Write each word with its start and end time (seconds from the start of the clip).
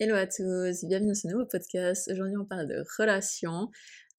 Hello 0.00 0.16
à 0.16 0.26
tous, 0.26 0.84
bienvenue 0.84 1.10
dans 1.10 1.14
ce 1.14 1.28
nouveau 1.28 1.44
podcast. 1.44 2.10
Aujourd'hui 2.10 2.36
on 2.36 2.46
parle 2.46 2.66
de 2.66 2.82
relations 2.98 3.70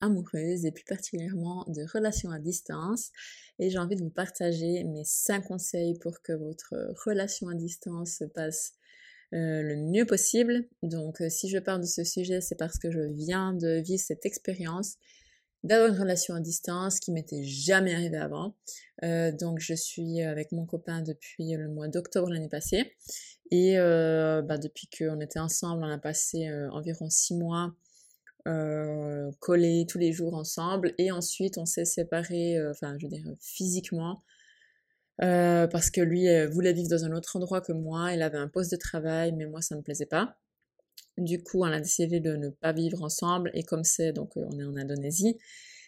amoureuses 0.01 0.65
et 0.65 0.71
plus 0.71 0.85
particulièrement 0.85 1.65
de 1.67 1.83
relations 1.91 2.29
à 2.29 2.39
distance. 2.39 3.09
Et 3.59 3.69
j'ai 3.69 3.79
envie 3.79 3.95
de 3.95 4.03
vous 4.03 4.11
partager 4.11 4.83
mes 4.83 5.03
5 5.03 5.41
conseils 5.41 5.97
pour 5.99 6.21
que 6.21 6.31
votre 6.31 6.75
relation 7.05 7.49
à 7.49 7.55
distance 7.55 8.17
se 8.19 8.23
passe 8.23 8.73
euh, 9.33 9.61
le 9.63 9.75
mieux 9.75 10.05
possible. 10.05 10.63
Donc 10.83 11.21
euh, 11.21 11.29
si 11.29 11.49
je 11.49 11.57
parle 11.57 11.81
de 11.81 11.87
ce 11.87 12.03
sujet, 12.03 12.39
c'est 12.39 12.57
parce 12.57 12.77
que 12.77 12.91
je 12.91 13.01
viens 13.01 13.53
de 13.53 13.81
vivre 13.81 14.01
cette 14.01 14.25
expérience 14.27 14.97
d'avoir 15.63 15.89
une 15.89 15.99
relation 15.99 16.35
à 16.35 16.39
distance 16.39 16.99
qui 16.99 17.11
m'était 17.11 17.43
jamais 17.43 17.93
arrivée 17.93 18.17
avant. 18.17 18.55
Euh, 19.03 19.31
donc 19.31 19.59
je 19.59 19.73
suis 19.73 20.21
avec 20.21 20.51
mon 20.51 20.65
copain 20.65 21.01
depuis 21.01 21.53
le 21.53 21.69
mois 21.69 21.87
d'octobre 21.87 22.29
l'année 22.29 22.49
passée 22.49 22.91
et 23.53 23.77
euh, 23.77 24.41
bah, 24.41 24.57
depuis 24.57 24.87
qu'on 24.87 25.19
était 25.19 25.37
ensemble, 25.37 25.83
on 25.83 25.89
a 25.89 25.99
passé 25.99 26.47
euh, 26.47 26.71
environ 26.71 27.11
six 27.11 27.35
mois 27.35 27.71
euh, 28.47 29.31
collés 29.39 29.85
tous 29.87 29.99
les 29.99 30.11
jours 30.11 30.33
ensemble 30.33 30.95
et 30.97 31.11
ensuite 31.11 31.59
on 31.59 31.65
s'est 31.67 31.85
séparés, 31.85 32.57
enfin 32.71 32.95
je 32.97 33.05
veux 33.05 33.11
dire 33.11 33.25
physiquement. 33.39 34.23
parce 35.19 35.91
que 35.91 36.01
lui 36.01 36.25
voulait 36.47 36.73
vivre 36.73 36.89
dans 36.89 37.05
un 37.05 37.11
autre 37.11 37.35
endroit 37.35 37.61
que 37.61 37.73
moi, 37.73 38.13
il 38.13 38.23
avait 38.23 38.39
un 38.39 38.47
poste 38.47 38.71
de 38.71 38.77
travail, 38.77 39.33
mais 39.33 39.45
moi 39.45 39.61
ça 39.61 39.75
me 39.75 39.81
plaisait 39.83 40.07
pas. 40.07 40.35
Du 41.17 41.43
coup, 41.43 41.61
on 41.61 41.65
a 41.65 41.79
décidé 41.79 42.19
de 42.19 42.35
ne 42.35 42.49
pas 42.49 42.73
vivre 42.73 43.03
ensemble 43.03 43.51
et 43.53 43.63
comme 43.63 43.83
c'est, 43.83 44.13
donc 44.13 44.35
euh, 44.35 44.45
on 44.51 44.59
est 44.59 44.63
en 44.63 44.75
Indonésie, 44.75 45.37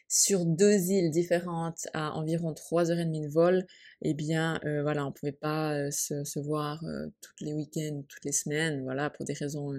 sur 0.07 0.45
deux 0.45 0.91
îles 0.91 1.09
différentes 1.09 1.88
à 1.93 2.13
environ 2.13 2.53
trois 2.53 2.91
heures 2.91 2.99
et 2.99 3.05
demie 3.05 3.25
de 3.25 3.31
vol, 3.31 3.66
eh 4.03 4.13
bien 4.13 4.59
euh, 4.66 4.83
voilà, 4.83 5.05
on 5.05 5.11
pouvait 5.11 5.31
pas 5.31 5.75
euh, 5.75 5.89
se, 5.89 6.39
voir 6.39 6.83
tous 7.21 7.43
les 7.43 7.53
week-ends, 7.53 8.03
toutes 8.07 8.23
les 8.23 8.31
semaines, 8.31 8.83
voilà, 8.83 9.09
pour 9.09 9.25
des 9.25 9.33
raisons 9.33 9.73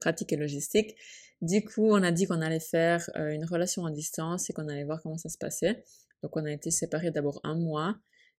pratiques 0.00 0.32
et 0.32 0.36
logistiques. 0.36 0.96
Du 1.42 1.62
coup, 1.64 1.90
on 1.90 2.02
a 2.02 2.10
dit 2.10 2.26
qu'on 2.26 2.40
allait 2.40 2.58
faire 2.58 3.08
une 3.14 3.44
relation 3.44 3.84
à 3.86 3.92
distance 3.92 4.48
et 4.48 4.52
qu'on 4.52 4.68
allait 4.68 4.84
voir 4.84 5.00
comment 5.02 5.18
ça 5.18 5.28
se 5.28 5.38
passait. 5.38 5.84
Donc 6.22 6.36
on 6.36 6.44
a 6.46 6.50
été 6.50 6.70
séparés 6.70 7.10
d'abord 7.10 7.40
un 7.44 7.54
mois 7.54 7.96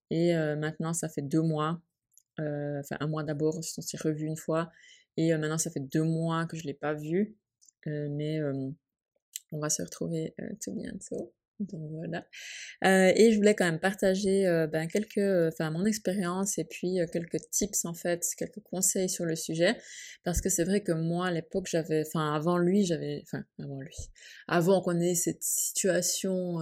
et 0.10 0.34
maintenant 0.58 0.94
ça 0.94 1.08
fait 1.08 1.22
deux 1.22 1.42
mois. 1.42 1.80
Enfin 2.40 2.98
un 3.00 3.08
mois 3.08 3.24
d'abord, 3.24 3.58
on 3.58 3.62
s'est 3.62 3.98
revu 3.98 4.26
une 4.26 4.36
fois 4.36 4.70
et 5.20 5.36
maintenant, 5.36 5.58
ça 5.58 5.70
fait 5.70 5.82
deux 5.82 6.04
mois 6.04 6.46
que 6.46 6.56
je 6.56 6.64
l'ai 6.64 6.74
pas 6.74 6.94
vu, 6.94 7.36
euh, 7.88 8.08
mais 8.10 8.40
euh, 8.40 8.70
on 9.52 9.60
va 9.60 9.70
se 9.70 9.82
retrouver 9.82 10.34
euh, 10.40 10.50
tout 10.64 10.74
bientôt. 10.74 11.34
Donc 11.60 11.92
voilà. 11.92 12.26
et 13.18 13.34
je 13.34 13.36
voulais 13.36 13.54
quand 13.54 13.66
même 13.66 13.82
partager 13.82 14.46
ben, 14.72 14.88
quelques, 14.88 15.20
mon 15.60 15.84
expérience 15.84 16.58
et 16.58 16.64
puis 16.64 17.00
quelques 17.12 17.50
tips 17.52 17.84
en 17.84 17.94
fait, 17.94 18.26
quelques 18.38 18.62
conseils 18.62 19.10
sur 19.10 19.26
le 19.26 19.36
sujet, 19.36 19.76
parce 20.24 20.40
que 20.40 20.48
c'est 20.48 20.64
vrai 20.64 20.84
que 20.84 20.94
moi 20.94 21.28
à 21.28 21.32
l'époque 21.32 21.68
j'avais, 21.70 22.06
enfin 22.08 22.34
avant 22.34 22.58
lui 22.58 22.86
j'avais, 22.86 23.24
enfin 23.26 23.44
avant 23.62 23.82
lui, 23.82 23.98
avant 24.48 24.82
qu'on 24.82 25.02
ait 25.02 25.16
cette 25.16 25.44
situation 25.44 26.60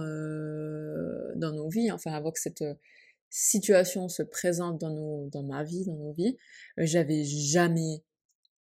dans 1.36 1.52
nos 1.52 1.68
vies, 1.68 1.92
enfin 1.92 2.12
avant 2.12 2.32
que 2.32 2.40
cette 2.40 2.64
situation 3.30 4.08
se 4.08 4.24
présente 4.24 4.80
dans 4.80 4.90
nos, 4.90 5.28
dans 5.30 5.44
ma 5.44 5.62
vie, 5.62 5.84
dans 5.84 5.94
nos 5.94 6.12
vies, 6.12 6.36
j'avais 6.76 7.22
jamais 7.22 8.02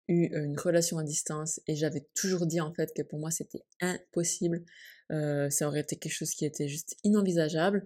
eu 0.07 0.27
une 0.35 0.59
relation 0.59 0.97
à 0.97 1.03
distance 1.03 1.59
et 1.67 1.75
j'avais 1.75 2.05
toujours 2.13 2.45
dit 2.45 2.61
en 2.61 2.73
fait 2.73 2.91
que 2.95 3.01
pour 3.01 3.19
moi 3.19 3.31
c'était 3.31 3.63
impossible. 3.81 4.63
Euh, 5.11 5.49
ça 5.49 5.67
aurait 5.67 5.81
été 5.81 5.97
quelque 5.97 6.13
chose 6.13 6.31
qui 6.31 6.45
était 6.45 6.67
juste 6.67 6.95
inenvisageable. 7.03 7.85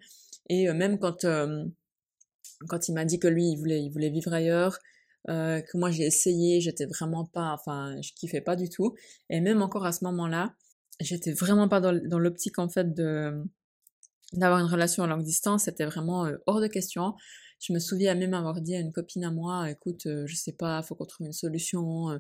Et 0.50 0.70
euh, 0.70 0.74
même 0.74 1.00
quand 1.00 1.24
euh, 1.26 1.66
quand 2.68 2.90
il 2.90 2.94
m'a 2.94 3.06
dit 3.06 3.20
que 3.20 3.28
lui 3.28 3.52
il 3.52 3.58
voulait 3.58 3.82
il 3.84 3.92
voulait 3.92 4.10
vivre 4.10 4.34
ailleurs, 4.34 4.80
euh, 5.30 5.62
que 5.62 5.78
moi 5.78 5.92
j'ai 5.92 6.04
essayé, 6.04 6.62
j'étais 6.62 6.86
vraiment 6.86 7.26
pas, 7.26 7.54
enfin 7.54 7.96
je 8.02 8.12
kiffais 8.14 8.42
pas 8.42 8.56
du 8.56 8.70
tout. 8.70 8.96
Et 9.30 9.42
même 9.42 9.62
encore 9.62 9.86
à 9.86 9.92
ce 9.92 10.04
moment-là, 10.06 10.54
j'étais 11.00 11.32
vraiment 11.34 11.70
pas 11.70 11.80
dans, 11.82 11.94
dans 12.08 12.20
l'optique 12.20 12.60
en 12.60 12.70
fait 12.70 12.94
de 12.94 13.34
d'avoir 14.34 14.60
une 14.60 14.68
relation 14.72 15.04
à 15.04 15.08
longue 15.08 15.24
distance. 15.24 15.64
C'était 15.64 15.86
vraiment 15.86 16.30
hors 16.46 16.62
de 16.62 16.68
question. 16.68 17.16
Je 17.60 17.74
me 17.74 17.80
souviens 17.80 18.16
même 18.16 18.34
avoir 18.34 18.62
dit 18.62 18.76
à 18.76 18.80
une 18.80 18.92
copine 18.94 19.26
à 19.26 19.32
moi, 19.32 19.70
écoute, 19.70 20.06
euh, 20.06 20.26
je 20.26 20.36
sais 20.36 20.54
pas, 20.54 20.82
faut 20.82 20.96
qu'on 20.96 21.06
trouve 21.06 21.28
une 21.28 21.34
solution, 21.34 22.10
euh, 22.10 22.18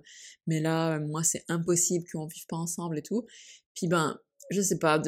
mais 0.48 0.60
là, 0.60 0.98
euh, 0.98 1.00
moi, 1.00 1.24
c'est 1.24 1.46
impossible 1.48 2.06
qu'on 2.12 2.26
vive 2.26 2.46
pas 2.48 2.58
ensemble 2.58 2.98
et 2.98 3.02
tout. 3.02 3.26
Puis 3.74 3.88
ben, 3.88 4.20
je 4.52 4.62
sais 4.62 4.80
pas, 4.80 5.02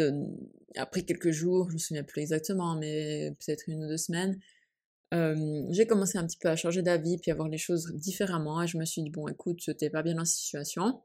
après 0.77 1.03
quelques 1.03 1.31
jours, 1.31 1.67
je 1.69 1.73
me 1.73 1.79
souviens 1.79 2.03
plus 2.03 2.21
exactement, 2.21 2.75
mais 2.77 3.35
peut-être 3.39 3.63
une 3.67 3.83
ou 3.83 3.87
deux 3.87 3.97
semaines, 3.97 4.39
euh, 5.13 5.63
j'ai 5.71 5.85
commencé 5.85 6.17
un 6.17 6.25
petit 6.25 6.37
peu 6.37 6.47
à 6.47 6.55
changer 6.55 6.81
d'avis, 6.81 7.17
puis 7.17 7.31
à 7.31 7.35
voir 7.35 7.49
les 7.49 7.57
choses 7.57 7.91
différemment, 7.95 8.61
et 8.63 8.67
je 8.67 8.77
me 8.77 8.85
suis 8.85 9.03
dit, 9.03 9.09
bon, 9.09 9.27
écoute, 9.27 9.69
t'es 9.77 9.89
pas 9.89 10.03
bien 10.03 10.15
dans 10.15 10.25
cette 10.25 10.39
situation. 10.39 11.01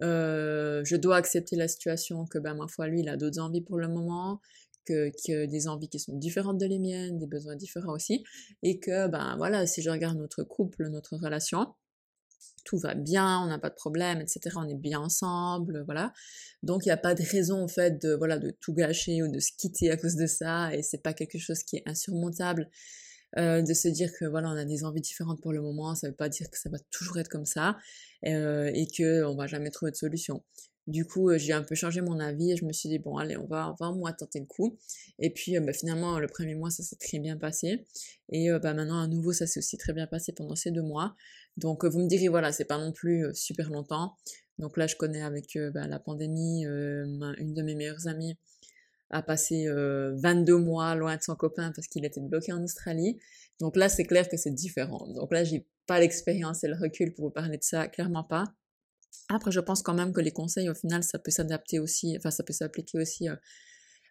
Je 0.00 0.96
dois 0.96 1.16
accepter 1.16 1.56
la 1.56 1.66
situation 1.66 2.26
que, 2.26 2.38
ben, 2.38 2.54
ma 2.54 2.68
foi, 2.68 2.86
lui, 2.86 3.00
il 3.00 3.08
a 3.08 3.16
d'autres 3.16 3.40
envies 3.40 3.60
pour 3.62 3.78
le 3.78 3.88
moment, 3.88 4.40
que, 4.86 5.10
que, 5.26 5.46
des 5.46 5.68
envies 5.68 5.88
qui 5.88 5.98
sont 5.98 6.16
différentes 6.16 6.58
de 6.58 6.66
les 6.66 6.78
miennes, 6.78 7.18
des 7.18 7.26
besoins 7.26 7.56
différents 7.56 7.94
aussi, 7.94 8.24
et 8.62 8.78
que 8.78 9.08
ben 9.08 9.36
voilà, 9.36 9.66
si 9.66 9.82
je 9.82 9.90
regarde 9.90 10.18
notre 10.18 10.42
couple, 10.42 10.88
notre 10.88 11.16
relation, 11.16 11.66
tout 12.64 12.78
va 12.78 12.94
bien, 12.94 13.40
on 13.42 13.46
n'a 13.46 13.58
pas 13.58 13.70
de 13.70 13.74
problème, 13.74 14.20
etc. 14.20 14.56
On 14.56 14.68
est 14.68 14.74
bien 14.74 15.00
ensemble, 15.00 15.82
voilà. 15.84 16.12
Donc 16.62 16.84
il 16.84 16.88
n'y 16.88 16.92
a 16.92 16.96
pas 16.96 17.14
de 17.14 17.22
raison 17.22 17.62
en 17.62 17.68
fait 17.68 18.00
de 18.00 18.14
voilà 18.14 18.38
de 18.38 18.50
tout 18.50 18.72
gâcher 18.72 19.22
ou 19.22 19.28
de 19.28 19.40
se 19.40 19.50
quitter 19.56 19.90
à 19.90 19.96
cause 19.96 20.16
de 20.16 20.26
ça, 20.26 20.74
et 20.74 20.82
c'est 20.82 21.02
pas 21.02 21.12
quelque 21.14 21.38
chose 21.38 21.62
qui 21.62 21.76
est 21.76 21.82
insurmontable. 21.86 22.68
Euh, 23.38 23.62
de 23.62 23.72
se 23.72 23.88
dire 23.88 24.10
que 24.12 24.26
voilà 24.26 24.48
on 24.50 24.56
a 24.58 24.66
des 24.66 24.84
envies 24.84 25.00
différentes 25.00 25.40
pour 25.40 25.52
le 25.54 25.62
moment, 25.62 25.94
ça 25.94 26.06
veut 26.08 26.14
pas 26.14 26.28
dire 26.28 26.50
que 26.50 26.58
ça 26.58 26.68
va 26.68 26.76
toujours 26.90 27.18
être 27.18 27.30
comme 27.30 27.46
ça 27.46 27.78
euh, 28.26 28.70
et 28.74 28.86
que 28.86 29.24
on 29.24 29.34
va 29.34 29.46
jamais 29.46 29.70
trouver 29.70 29.90
de 29.90 29.96
solution. 29.96 30.42
Du 30.88 31.04
coup, 31.04 31.30
euh, 31.30 31.38
j'ai 31.38 31.52
un 31.52 31.62
peu 31.62 31.74
changé 31.74 32.00
mon 32.00 32.18
avis 32.18 32.52
et 32.52 32.56
je 32.56 32.64
me 32.64 32.72
suis 32.72 32.88
dit, 32.88 32.98
bon, 32.98 33.16
allez, 33.16 33.36
on 33.36 33.46
va, 33.46 33.70
on 33.70 33.74
va 33.74 33.86
un 33.86 33.94
mois 33.94 34.12
tenter 34.12 34.40
le 34.40 34.46
coup. 34.46 34.76
Et 35.20 35.30
puis, 35.30 35.56
euh, 35.56 35.60
bah, 35.60 35.72
finalement, 35.72 36.18
le 36.18 36.26
premier 36.26 36.56
mois, 36.56 36.70
ça 36.70 36.82
s'est 36.82 36.96
très 36.96 37.20
bien 37.20 37.36
passé. 37.36 37.84
Et 38.30 38.50
euh, 38.50 38.58
bah, 38.58 38.74
maintenant, 38.74 39.00
à 39.00 39.06
nouveau, 39.06 39.32
ça 39.32 39.46
s'est 39.46 39.60
aussi 39.60 39.76
très 39.76 39.92
bien 39.92 40.08
passé 40.08 40.32
pendant 40.32 40.56
ces 40.56 40.72
deux 40.72 40.82
mois. 40.82 41.14
Donc, 41.56 41.84
vous 41.84 42.00
me 42.00 42.08
direz, 42.08 42.28
voilà, 42.28 42.50
c'est 42.50 42.64
pas 42.64 42.78
non 42.78 42.92
plus 42.92 43.26
super 43.34 43.70
longtemps. 43.70 44.16
Donc 44.58 44.76
là, 44.76 44.86
je 44.86 44.96
connais 44.96 45.22
avec 45.22 45.56
bah, 45.72 45.86
la 45.86 45.98
pandémie, 45.98 46.64
une 46.64 47.54
de 47.54 47.62
mes 47.62 47.74
meilleures 47.74 48.06
amies 48.08 48.36
a 49.10 49.22
passé 49.22 49.66
22 49.68 50.56
mois 50.56 50.94
loin 50.94 51.16
de 51.16 51.22
son 51.22 51.34
copain 51.34 51.72
parce 51.74 51.86
qu'il 51.86 52.04
était 52.04 52.20
bloqué 52.20 52.52
en 52.52 52.62
Australie. 52.62 53.18
Donc 53.60 53.76
là, 53.76 53.88
c'est 53.88 54.04
clair 54.04 54.28
que 54.28 54.36
c'est 54.36 54.50
différent. 54.50 55.06
Donc 55.14 55.32
là, 55.32 55.44
j'ai 55.44 55.66
pas 55.86 56.00
l'expérience 56.00 56.64
et 56.64 56.68
le 56.68 56.76
recul 56.76 57.12
pour 57.12 57.26
vous 57.26 57.30
parler 57.30 57.58
de 57.58 57.62
ça, 57.62 57.88
clairement 57.88 58.24
pas. 58.24 58.44
Après, 59.28 59.50
je 59.50 59.60
pense 59.60 59.82
quand 59.82 59.94
même 59.94 60.12
que 60.12 60.20
les 60.20 60.32
conseils, 60.32 60.68
au 60.68 60.74
final, 60.74 61.02
ça 61.02 61.18
peut 61.18 61.30
s'adapter 61.30 61.78
aussi, 61.78 62.16
enfin, 62.16 62.30
ça 62.30 62.42
peut 62.44 62.52
s'appliquer 62.52 62.98
aussi 62.98 63.28
euh, 63.28 63.36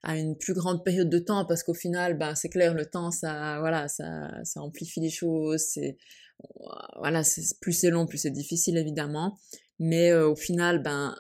à 0.04 0.18
une 0.18 0.38
plus 0.38 0.54
grande 0.54 0.84
période 0.84 1.10
de 1.10 1.20
temps, 1.20 1.46
parce 1.46 1.64
qu'au 1.64 1.74
final, 1.74 2.18
ben, 2.18 2.36
c'est 2.36 2.50
clair, 2.50 2.74
le 2.74 2.86
temps, 2.86 3.12
ça, 3.12 3.60
voilà, 3.60 3.88
ça, 3.88 4.32
ça 4.44 4.62
amplifie 4.62 5.00
les 5.00 5.10
choses, 5.10 5.62
c'est, 5.62 5.98
voilà, 6.98 7.22
plus 7.62 7.74
c'est 7.74 7.90
long, 7.90 8.08
plus 8.08 8.20
c'est 8.20 8.32
difficile, 8.32 8.78
évidemment. 8.78 9.38
Mais 9.80 10.12
euh, 10.12 10.30
au 10.30 10.36
final, 10.36 10.82
ben, 10.82 11.16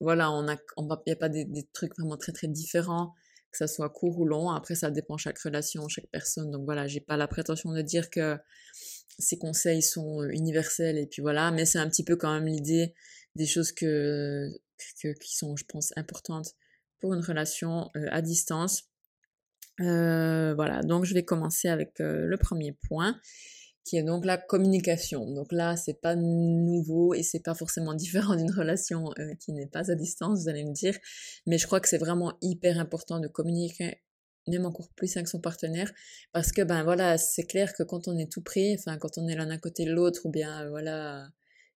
voilà, 0.00 0.30
on 0.32 0.48
a, 0.48 0.56
on 0.76 0.88
y 1.06 1.12
a 1.12 1.16
pas 1.16 1.28
des, 1.28 1.44
des, 1.44 1.68
trucs 1.72 1.96
vraiment 1.96 2.16
très 2.16 2.32
très 2.32 2.48
différents, 2.48 3.14
que 3.52 3.58
ça 3.58 3.68
soit 3.68 3.90
court 3.90 4.18
ou 4.18 4.24
long. 4.24 4.50
Après, 4.50 4.74
ça 4.74 4.90
dépend 4.90 5.16
chaque 5.16 5.38
relation, 5.38 5.86
chaque 5.88 6.08
personne. 6.10 6.50
Donc 6.50 6.64
voilà, 6.64 6.86
j'ai 6.88 7.00
pas 7.00 7.16
la 7.16 7.28
prétention 7.28 7.72
de 7.72 7.82
dire 7.82 8.10
que 8.10 8.36
ces 9.18 9.38
conseils 9.38 9.82
sont 9.82 10.22
universels 10.24 10.98
et 10.98 11.06
puis 11.06 11.22
voilà, 11.22 11.50
mais 11.50 11.64
c'est 11.64 11.78
un 11.78 11.88
petit 11.88 12.04
peu 12.04 12.16
quand 12.16 12.32
même 12.32 12.46
l'idée 12.46 12.94
des 13.34 13.46
choses 13.46 13.72
que, 13.72 14.48
que, 15.00 15.12
qui 15.18 15.36
sont, 15.36 15.56
je 15.56 15.64
pense, 15.64 15.92
importantes 15.96 16.54
pour 17.00 17.14
une 17.14 17.22
relation 17.22 17.90
à 18.10 18.22
distance. 18.22 18.84
Euh, 19.80 20.54
voilà, 20.54 20.82
donc 20.82 21.04
je 21.04 21.14
vais 21.14 21.24
commencer 21.24 21.68
avec 21.68 21.94
le 21.98 22.36
premier 22.36 22.72
point 22.72 23.18
qui 23.84 23.96
est 23.96 24.02
donc 24.02 24.24
la 24.24 24.38
communication. 24.38 25.30
Donc 25.32 25.50
là, 25.50 25.76
c'est 25.76 26.00
pas 26.00 26.14
nouveau 26.14 27.14
et 27.14 27.22
c'est 27.22 27.40
pas 27.40 27.54
forcément 27.54 27.94
différent 27.94 28.36
d'une 28.36 28.52
relation 28.52 29.12
qui 29.40 29.52
n'est 29.52 29.66
pas 29.66 29.90
à 29.90 29.94
distance, 29.94 30.42
vous 30.42 30.48
allez 30.48 30.64
me 30.64 30.72
dire, 30.72 30.96
mais 31.46 31.58
je 31.58 31.66
crois 31.66 31.80
que 31.80 31.88
c'est 31.88 31.98
vraiment 31.98 32.36
hyper 32.42 32.78
important 32.78 33.18
de 33.18 33.28
communiquer 33.28 34.00
même 34.48 34.66
encore 34.66 34.88
plus 34.96 35.16
avec 35.16 35.28
son 35.28 35.40
partenaire 35.40 35.92
parce 36.32 36.52
que 36.52 36.62
ben 36.62 36.82
voilà 36.82 37.18
c'est 37.18 37.44
clair 37.44 37.72
que 37.74 37.82
quand 37.82 38.08
on 38.08 38.18
est 38.18 38.30
tout 38.30 38.42
près 38.42 38.74
enfin 38.78 38.98
quand 38.98 39.18
on 39.18 39.28
est 39.28 39.36
l'un 39.36 39.50
à 39.50 39.58
côté 39.58 39.84
de 39.84 39.92
l'autre 39.92 40.22
ou 40.24 40.30
bien 40.30 40.68
voilà 40.68 41.28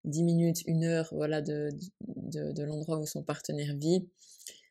dix 0.04 0.22
minutes 0.22 0.62
une 0.66 0.84
heure 0.84 1.08
voilà 1.12 1.40
de, 1.42 1.68
de, 2.00 2.52
de 2.52 2.62
l'endroit 2.64 2.98
où 2.98 3.06
son 3.06 3.22
partenaire 3.22 3.74
vit 3.76 4.08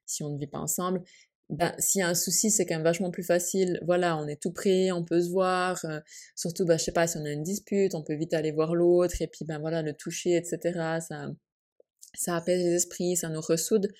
si 0.06 0.24
on 0.24 0.30
ne 0.30 0.38
vit 0.38 0.48
pas 0.48 0.60
ensemble 0.60 1.04
ben 1.50 1.74
s'il 1.78 2.00
y 2.00 2.02
a 2.02 2.08
un 2.08 2.16
souci 2.16 2.50
c'est 2.50 2.66
quand 2.66 2.76
même 2.76 2.84
vachement 2.84 3.12
plus 3.12 3.24
facile. 3.24 3.80
Voilà 3.86 4.18
on 4.18 4.28
est 4.28 4.42
tout 4.42 4.52
près 4.52 4.92
on 4.92 5.04
peut 5.04 5.22
se 5.22 5.30
voir 5.30 5.80
euh, 5.86 6.00
surtout 6.36 6.66
ben 6.66 6.78
je 6.78 6.84
sais 6.86 6.92
pas 6.92 7.08
si 7.08 7.18
on 7.18 7.26
a 7.26 7.32
une 7.32 7.44
dispute 7.44 7.94
on 7.94 8.04
peut 8.04 8.16
vite 8.16 8.34
aller 8.34 8.52
voir 8.52 8.74
l'autre 8.76 9.22
et 9.22 9.28
puis 9.28 9.46
ben 9.46 9.60
voilà 9.60 9.82
le 9.82 9.94
toucher 9.94 10.36
etc 10.36 11.00
ça 11.08 11.32
ça 12.16 12.36
apaise 12.36 12.64
les 12.64 12.74
esprits 12.74 13.16
ça 13.16 13.30
nous 13.30 13.42
ressoude 13.42 13.92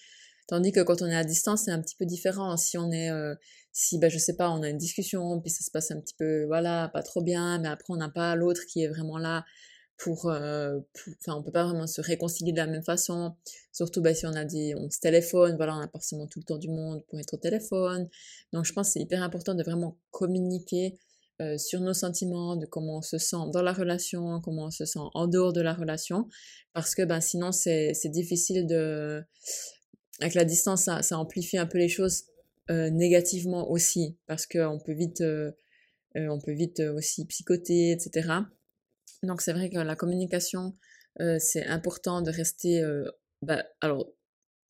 Tandis 0.48 0.72
que 0.72 0.82
quand 0.82 1.02
on 1.02 1.08
est 1.08 1.16
à 1.16 1.24
distance, 1.24 1.64
c'est 1.66 1.72
un 1.72 1.82
petit 1.82 1.96
peu 1.96 2.06
différent. 2.06 2.56
Si 2.58 2.78
on 2.78 2.92
est, 2.92 3.10
euh, 3.12 3.36
si 3.72 3.98
bah 4.00 4.10
je 4.10 4.18
sais 4.18 4.36
pas, 4.36 4.50
on 4.52 4.62
a 4.64 4.70
une 4.70 4.78
discussion, 4.78 5.42
puis 5.42 5.50
ça 5.50 5.64
se 5.64 5.72
passe 5.72 5.92
un 5.92 6.00
petit 6.00 6.16
peu, 6.18 6.46
voilà, 6.46 6.90
pas 6.94 7.04
trop 7.04 7.22
bien, 7.22 7.60
mais 7.60 7.68
après 7.68 7.94
on 7.94 7.98
n'a 7.98 8.10
pas 8.10 8.36
l'autre 8.36 8.62
qui 8.68 8.84
est 8.84 8.88
vraiment 8.88 9.18
là 9.18 9.46
pour, 9.98 10.30
euh, 10.30 10.80
enfin, 11.22 11.38
on 11.38 11.44
peut 11.44 11.52
pas 11.52 11.64
vraiment 11.64 11.88
se 11.88 12.02
réconcilier 12.02 12.52
de 12.52 12.58
la 12.58 12.68
même 12.68 12.84
façon. 12.84 13.34
Surtout, 13.72 14.02
bah, 14.02 14.14
si 14.14 14.26
on 14.26 14.34
a 14.34 14.44
des, 14.44 14.76
on 14.76 14.90
se 14.90 15.00
téléphone, 15.00 15.56
voilà, 15.56 15.76
on 15.76 15.80
a 15.80 15.88
forcément 15.88 16.28
tout 16.28 16.40
le 16.40 16.46
temps 16.46 16.58
du 16.58 16.70
monde 16.70 17.04
pour 17.08 17.20
être 17.20 17.34
au 17.34 17.38
téléphone. 17.38 18.10
Donc, 18.52 18.66
je 18.66 18.74
pense 18.74 18.88
que 18.88 18.94
c'est 18.94 19.00
hyper 19.00 19.24
important 19.24 19.56
de 19.56 19.64
vraiment 19.64 19.98
communiquer 20.12 21.00
euh, 21.42 21.58
sur 21.58 21.82
nos 21.82 21.94
sentiments, 21.94 22.56
de 22.56 22.66
comment 22.66 23.00
on 23.00 23.02
se 23.02 23.18
sent 23.18 23.52
dans 23.52 23.62
la 23.62 23.74
relation, 23.74 24.40
comment 24.40 24.68
on 24.68 24.72
se 24.72 24.86
sent 24.86 25.00
en 25.14 25.28
dehors 25.28 25.52
de 25.52 25.60
la 25.60 25.74
relation, 25.74 26.30
parce 26.72 26.96
que 26.96 27.02
ben 27.02 27.20
sinon 27.20 27.52
c'est 27.52 27.92
difficile 28.06 28.66
de 28.66 29.22
avec 30.20 30.34
la 30.34 30.46
distance 30.46 30.86
ça, 30.86 31.18
amplifie 31.18 31.58
un 31.58 31.66
peu 31.66 31.78
les 31.78 31.90
choses 31.90 32.26
euh, 32.70 32.90
négativement 32.90 33.70
aussi, 33.70 34.18
parce 34.28 34.48
qu'on 34.48 34.80
peut 34.80 34.94
vite 34.94 35.22
euh, 35.22 35.52
euh, 36.18 36.28
on 36.30 36.40
peut 36.40 36.54
vite 36.54 36.80
aussi 36.80 37.26
psychoter, 37.26 37.92
etc. 37.92 38.30
Donc 39.24 39.42
c'est 39.42 39.54
vrai 39.54 39.70
que 39.70 39.78
la 39.78 39.96
communication 39.96 40.76
c'est 41.40 41.66
important 41.68 42.22
de 42.22 42.30
rester 42.30 42.84
bah, 43.42 43.64
alors 43.80 44.12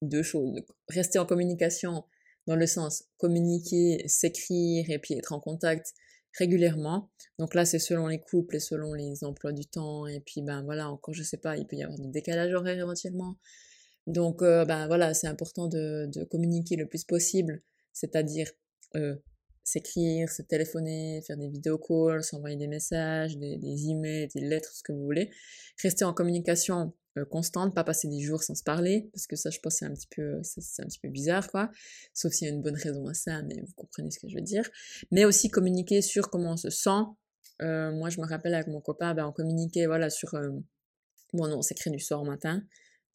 deux 0.04 0.22
choses 0.22 0.62
rester 0.88 1.18
en 1.18 1.26
communication 1.26 2.04
dans 2.46 2.56
le 2.56 2.68
sens 2.68 3.06
communiquer, 3.18 4.04
s'écrire 4.08 4.90
et 4.92 5.00
puis 5.00 5.16
être 5.16 5.34
en 5.34 5.40
contact 5.40 5.96
régulièrement. 6.38 7.10
Donc 7.40 7.54
là, 7.54 7.66
c'est 7.66 7.80
selon 7.80 8.08
les 8.08 8.20
couples 8.20 8.58
et 8.58 8.60
selon 8.60 8.94
les 8.94 9.24
emplois 9.24 9.52
du 9.52 9.66
temps. 9.66 10.08
Et 10.08 10.20
puis, 10.20 10.42
ben 10.42 10.64
voilà, 10.64 10.90
encore, 10.90 11.14
je 11.14 11.24
sais 11.24 11.38
pas, 11.38 11.58
il 11.58 11.66
peut 11.66 11.76
y 11.76 11.84
avoir 11.84 11.98
des 11.98 12.08
décalages 12.08 12.54
horaires 12.54 12.78
éventuellement. 12.78 13.38
Donc, 14.08 14.42
euh, 14.42 14.66
ben 14.66 14.88
voilà, 14.88 15.14
c'est 15.14 15.28
important 15.28 15.68
de, 15.68 16.08
de, 16.14 16.24
communiquer 16.24 16.76
le 16.76 16.88
plus 16.88 17.04
possible, 17.04 17.62
c'est-à-dire 17.92 18.52
euh, 18.96 19.16
s'écrire, 19.64 20.30
se 20.30 20.44
téléphoner, 20.44 21.22
faire 21.26 21.38
des 21.38 21.50
vidéo 21.50 21.80
calls, 21.80 22.24
s'envoyer 22.24 22.56
des 22.56 22.68
messages, 22.68 23.38
des, 23.38 23.58
des 23.58 23.90
emails, 23.90 24.28
des 24.36 24.42
lettres, 24.42 24.72
ce 24.74 24.84
que 24.84 24.92
vous 24.92 25.04
voulez. 25.04 25.32
Rester 25.82 26.06
en 26.06 26.14
communication 26.14 26.94
euh, 27.18 27.26
constante, 27.26 27.74
pas 27.74 27.84
passer 27.84 28.08
des 28.08 28.20
jours 28.20 28.44
sans 28.44 28.54
se 28.54 28.62
parler, 28.62 29.10
parce 29.12 29.26
que 29.26 29.36
ça, 29.36 29.50
je 29.50 29.60
pense, 29.60 29.78
c'est 29.78 29.86
un 29.86 29.94
petit 29.94 30.08
peu, 30.16 30.40
c'est 30.44 30.84
un 30.84 30.86
petit 30.86 31.00
peu 31.00 31.10
bizarre, 31.10 31.50
quoi. 31.50 31.72
Sauf 32.14 32.32
s'il 32.32 32.48
y 32.48 32.52
a 32.52 32.54
une 32.54 32.62
bonne 32.62 32.76
raison 32.76 33.08
à 33.08 33.16
ça, 33.16 33.42
mais 33.42 33.60
vous 33.60 33.74
comprenez 33.76 34.12
ce 34.12 34.20
que 34.20 34.30
je 34.30 34.36
veux 34.36 34.42
dire. 34.42 34.70
Mais 35.12 35.26
aussi 35.26 35.50
communiquer 35.50 36.04
sur 36.04 36.30
comment 36.30 36.52
on 36.54 36.58
se 36.58 36.70
sent. 36.70 37.06
Moi, 37.62 38.10
je 38.10 38.20
me 38.20 38.28
rappelle 38.28 38.54
avec 38.54 38.68
mon 38.68 38.82
copain, 38.82 39.16
ben, 39.16 39.26
on 39.26 39.32
communiquait, 39.32 39.88
voilà, 39.88 40.10
sur, 40.12 40.32
bon, 41.34 41.48
non, 41.48 41.58
on 41.58 41.62
s'écrit 41.62 41.90
du 41.90 42.00
soir 42.00 42.22
au 42.22 42.26
matin. 42.26 42.62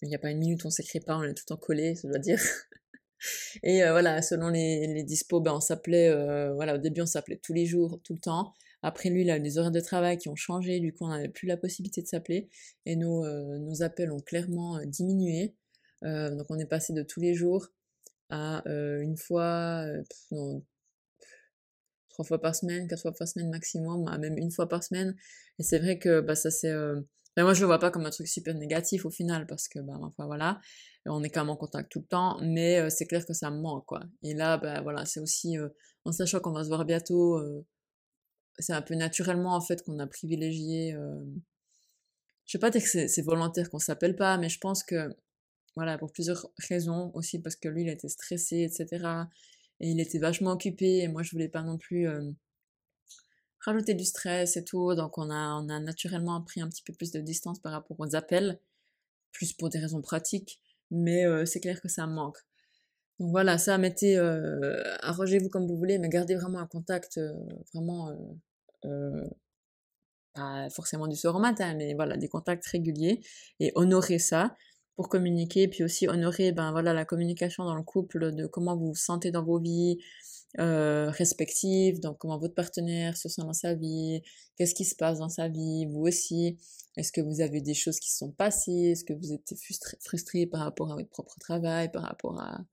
Il 0.02 0.08
n'y 0.08 0.14
a 0.14 0.18
pas 0.18 0.30
une 0.30 0.38
minute 0.38 0.64
on 0.64 0.70
s'écrit 0.70 1.00
pas, 1.00 1.16
on 1.16 1.22
est 1.24 1.34
tout 1.34 1.44
le 1.48 1.54
temps 1.54 1.60
collé, 1.60 1.94
je 1.94 2.08
dois 2.08 2.18
dire. 2.18 2.40
Et 3.62 3.82
euh, 3.84 3.90
voilà, 3.92 4.22
selon 4.22 4.48
les, 4.48 4.86
les 4.86 5.02
dispos, 5.04 5.40
ben, 5.40 5.52
on 5.54 5.60
s'appelait, 5.60 6.08
euh, 6.08 6.54
voilà, 6.54 6.76
au 6.76 6.78
début, 6.78 7.02
on 7.02 7.06
s'appelait 7.06 7.40
tous 7.42 7.52
les 7.52 7.66
jours, 7.66 8.00
tout 8.02 8.14
le 8.14 8.20
temps. 8.20 8.54
Après 8.82 9.10
lui, 9.10 9.22
il 9.22 9.30
a 9.30 9.36
eu 9.36 9.40
des 9.40 9.58
horaires 9.58 9.70
de 9.70 9.80
travail 9.80 10.16
qui 10.16 10.28
ont 10.28 10.36
changé, 10.36 10.80
du 10.80 10.92
coup 10.94 11.04
on 11.04 11.08
n'avait 11.08 11.28
plus 11.28 11.46
la 11.46 11.56
possibilité 11.56 12.00
de 12.00 12.06
s'appeler 12.06 12.48
et 12.86 12.96
nos, 12.96 13.24
euh, 13.26 13.58
nos 13.58 13.82
appels 13.82 14.10
ont 14.10 14.20
clairement 14.20 14.78
euh, 14.78 14.84
diminué. 14.86 15.54
Euh, 16.04 16.34
donc 16.34 16.46
on 16.48 16.58
est 16.58 16.66
passé 16.66 16.94
de 16.94 17.02
tous 17.02 17.20
les 17.20 17.34
jours 17.34 17.68
à 18.30 18.62
une 18.66 19.16
fois, 19.16 19.84
non, 20.30 20.64
trois 22.10 22.24
fois 22.24 22.40
par 22.40 22.54
semaine, 22.54 22.86
quatre 22.86 23.02
fois 23.02 23.12
par 23.12 23.26
semaine 23.26 23.50
maximum, 23.50 24.06
à 24.06 24.18
même 24.18 24.38
une 24.38 24.52
fois 24.52 24.68
par 24.68 24.84
semaine. 24.84 25.16
Et 25.58 25.64
c'est 25.64 25.80
vrai 25.80 25.98
que 25.98 26.20
bah, 26.20 26.36
ça 26.36 26.50
c'est... 26.50 26.72
Ben, 27.36 27.44
moi 27.44 27.54
je 27.54 27.60
le 27.60 27.66
vois 27.66 27.78
pas 27.78 27.90
comme 27.90 28.06
un 28.06 28.10
truc 28.10 28.26
super 28.26 28.54
négatif 28.54 29.06
au 29.06 29.10
final 29.10 29.46
parce 29.46 29.68
que 29.68 29.78
bah 29.78 29.94
enfin 30.00 30.26
voilà 30.26 30.60
on 31.06 31.22
est 31.22 31.30
quand 31.30 31.42
même 31.42 31.50
en 31.50 31.56
contact 31.56 31.90
tout 31.90 32.00
le 32.00 32.06
temps 32.06 32.38
mais 32.42 32.90
c'est 32.90 33.06
clair 33.06 33.24
que 33.24 33.32
ça 33.32 33.50
me 33.50 33.60
manque 33.60 33.86
quoi 33.86 34.02
et 34.24 34.34
là 34.34 34.58
bah 34.58 34.82
voilà 34.82 35.04
c'est 35.06 35.20
aussi 35.20 35.56
en 36.04 36.10
sachant 36.10 36.40
qu'on 36.40 36.52
va 36.52 36.64
se 36.64 36.68
voir 36.68 36.84
bientôt 36.84 37.40
c'est 38.60 38.72
un 38.72 38.82
peu 38.82 38.94
naturellement 38.94 39.54
en 39.54 39.60
fait 39.60 39.82
qu'on 39.82 39.98
a 39.98 40.06
privilégié. 40.06 40.94
Euh... 40.94 41.24
Je 42.46 42.52
sais 42.52 42.58
pas 42.58 42.70
dire 42.70 42.82
que 42.82 43.08
c'est 43.08 43.22
volontaire 43.22 43.70
qu'on 43.70 43.78
s'appelle 43.78 44.16
pas, 44.16 44.36
mais 44.38 44.48
je 44.48 44.58
pense 44.58 44.82
que 44.82 45.08
voilà 45.76 45.98
pour 45.98 46.12
plusieurs 46.12 46.50
raisons 46.68 47.12
aussi 47.14 47.38
parce 47.40 47.54
que 47.56 47.68
lui 47.68 47.82
il 47.82 47.88
était 47.88 48.08
stressé 48.08 48.62
etc 48.62 49.06
et 49.78 49.88
il 49.88 50.00
était 50.00 50.18
vachement 50.18 50.50
occupé 50.50 50.98
et 50.98 51.08
moi 51.08 51.22
je 51.22 51.30
voulais 51.30 51.48
pas 51.48 51.62
non 51.62 51.78
plus 51.78 52.08
euh, 52.08 52.32
rajouter 53.60 53.94
du 53.94 54.04
stress 54.04 54.56
et 54.56 54.64
tout 54.64 54.94
donc 54.94 55.18
on 55.18 55.30
a 55.30 55.60
on 55.62 55.68
a 55.68 55.80
naturellement 55.80 56.40
pris 56.42 56.60
un 56.60 56.68
petit 56.68 56.82
peu 56.82 56.92
plus 56.92 57.12
de 57.12 57.20
distance 57.20 57.58
par 57.60 57.72
rapport 57.72 57.96
aux 58.00 58.14
appels 58.16 58.58
plus 59.32 59.52
pour 59.52 59.68
des 59.70 59.78
raisons 59.78 60.02
pratiques 60.02 60.60
mais 60.90 61.24
euh, 61.26 61.46
c'est 61.46 61.60
clair 61.60 61.80
que 61.80 61.88
ça 61.88 62.06
manque. 62.06 62.38
Donc 63.18 63.30
voilà, 63.30 63.58
ça, 63.58 63.78
mettez, 63.78 64.16
euh, 64.18 64.82
arrangez-vous 65.02 65.50
comme 65.50 65.66
vous 65.66 65.76
voulez, 65.76 65.98
mais 65.98 66.08
gardez 66.08 66.34
vraiment 66.36 66.58
un 66.60 66.66
contact, 66.66 67.18
euh, 67.18 67.32
vraiment, 67.74 68.10
euh, 68.10 68.16
euh, 68.86 69.28
pas 70.34 70.70
forcément 70.70 71.06
du 71.08 71.16
soir 71.16 71.36
au 71.36 71.40
matin, 71.40 71.74
mais 71.74 71.94
voilà, 71.94 72.16
des 72.16 72.28
contacts 72.28 72.66
réguliers, 72.66 73.20
et 73.60 73.72
honorez 73.74 74.18
ça 74.18 74.56
pour 74.96 75.08
communiquer, 75.08 75.68
puis 75.68 75.84
aussi 75.84 76.08
honorer, 76.08 76.52
ben 76.52 76.72
voilà, 76.72 76.94
la 76.94 77.04
communication 77.04 77.64
dans 77.64 77.74
le 77.74 77.82
couple, 77.82 78.34
de 78.34 78.46
comment 78.46 78.76
vous 78.76 78.88
vous 78.88 78.94
sentez 78.94 79.30
dans 79.30 79.44
vos 79.44 79.58
vies 79.58 79.98
euh, 80.58 81.10
respectives, 81.10 82.00
donc 82.00 82.18
comment 82.18 82.38
votre 82.38 82.54
partenaire 82.54 83.16
se 83.16 83.28
sent 83.28 83.42
dans 83.42 83.52
sa 83.52 83.74
vie, 83.74 84.20
qu'est-ce 84.56 84.74
qui 84.74 84.84
se 84.84 84.96
passe 84.96 85.18
dans 85.18 85.28
sa 85.28 85.48
vie, 85.48 85.86
vous 85.86 86.00
aussi, 86.00 86.58
est-ce 86.96 87.12
que 87.12 87.20
vous 87.20 87.40
avez 87.40 87.60
des 87.60 87.74
choses 87.74 88.00
qui 88.00 88.10
se 88.10 88.18
sont 88.18 88.32
passées, 88.32 88.90
est-ce 88.92 89.04
que 89.04 89.12
vous 89.12 89.32
êtes 89.32 89.54
frustré, 90.00 90.46
par 90.46 90.62
rapport 90.62 90.90
à 90.90 90.96
votre 90.96 91.08
propre 91.08 91.38
travail, 91.38 91.90
par 91.92 92.02
rapport 92.02 92.40
à 92.40 92.64